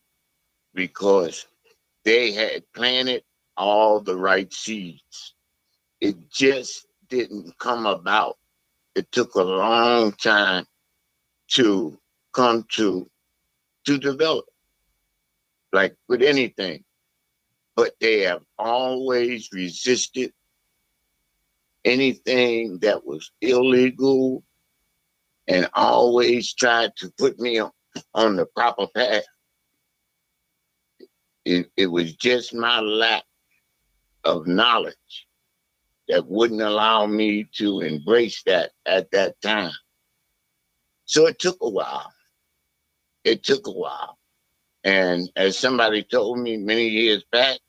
because 0.74 1.46
they 2.04 2.32
had 2.32 2.64
planted 2.74 3.24
all 3.58 4.00
the 4.00 4.16
right 4.16 4.52
seeds. 4.52 5.36
It 6.02 6.32
just 6.32 6.88
didn't 7.08 7.56
come 7.60 7.86
about. 7.86 8.38
It 8.96 9.12
took 9.12 9.36
a 9.36 9.44
long 9.44 10.14
time 10.14 10.66
to 11.50 12.00
come 12.34 12.66
to 12.70 13.08
to 13.86 13.98
develop, 14.00 14.46
like 15.72 15.96
with 16.08 16.24
anything. 16.24 16.84
But 17.80 17.94
they 18.02 18.24
have 18.24 18.42
always 18.58 19.48
resisted 19.54 20.34
anything 21.86 22.80
that 22.80 23.06
was 23.06 23.32
illegal 23.40 24.44
and 25.48 25.70
always 25.74 26.54
tried 26.54 26.92
to 26.98 27.10
put 27.18 27.40
me 27.40 27.60
on, 27.60 27.72
on 28.14 28.36
the 28.36 28.48
proper 28.48 28.86
path. 28.94 29.24
It, 31.46 31.72
it 31.78 31.88
was 31.88 32.14
just 32.16 32.54
my 32.54 32.82
lack 32.82 33.24
of 34.26 34.46
knowledge 34.46 35.28
that 36.10 36.28
wouldn't 36.28 36.62
allow 36.62 37.06
me 37.06 37.48
to 37.54 37.80
embrace 37.80 38.44
that 38.44 38.72
at 38.86 39.10
that 39.12 39.40
time. 39.42 39.72
So 41.06 41.28
it 41.28 41.40
took 41.40 41.58
a 41.62 41.70
while 41.70 42.12
it 43.24 43.44
took 43.44 43.68
a 43.68 43.72
while. 43.72 44.18
And 44.84 45.30
as 45.36 45.58
somebody 45.58 46.04
told 46.04 46.40
me 46.40 46.58
many 46.58 46.88
years 46.90 47.24
back, 47.32 47.60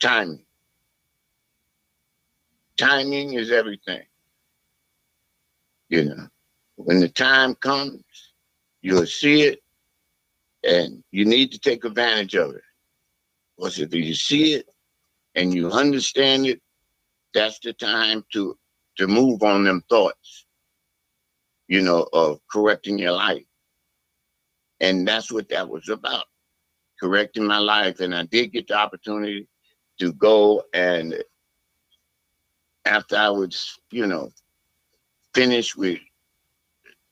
timing. 0.00 0.44
Timing 2.76 3.34
is 3.34 3.50
everything. 3.50 4.02
You 5.88 6.04
know, 6.04 6.28
when 6.76 7.00
the 7.00 7.08
time 7.08 7.54
comes, 7.56 8.02
you'll 8.80 9.06
see 9.06 9.42
it 9.42 9.62
and 10.64 11.02
you 11.10 11.24
need 11.24 11.52
to 11.52 11.58
take 11.58 11.84
advantage 11.84 12.34
of 12.34 12.54
it. 12.54 12.62
Because 13.56 13.78
if 13.80 13.94
you 13.94 14.14
see 14.14 14.54
it 14.54 14.66
and 15.34 15.52
you 15.52 15.70
understand 15.70 16.46
it, 16.46 16.60
that's 17.34 17.58
the 17.60 17.72
time 17.72 18.24
to 18.32 18.56
to 18.96 19.06
move 19.06 19.42
on 19.42 19.64
them 19.64 19.82
thoughts, 19.88 20.46
you 21.68 21.80
know, 21.80 22.08
of 22.12 22.40
correcting 22.50 22.98
your 22.98 23.12
life. 23.12 23.44
And 24.80 25.06
that's 25.06 25.30
what 25.30 25.48
that 25.50 25.68
was 25.68 25.88
about, 25.88 26.24
correcting 26.98 27.46
my 27.46 27.58
life. 27.58 28.00
And 28.00 28.14
I 28.14 28.24
did 28.24 28.52
get 28.52 28.68
the 28.68 28.74
opportunity 28.74 29.46
to 30.00 30.12
go 30.14 30.62
and 30.74 31.14
after 32.86 33.16
I 33.16 33.28
was, 33.30 33.78
you 33.90 34.06
know, 34.06 34.30
finished 35.34 35.76
with 35.76 35.98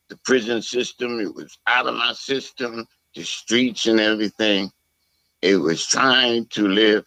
the 0.09 0.17
prison 0.25 0.63
system, 0.63 1.21
it 1.21 1.35
was 1.35 1.59
out 1.67 1.87
of 1.87 1.95
my 1.95 2.13
system, 2.15 2.87
the 3.15 3.23
streets 3.23 3.87
and 3.87 4.01
everything. 4.01 4.71
It 5.43 5.57
was 5.57 5.87
trying 5.87 6.47
to 6.47 6.67
live 6.67 7.05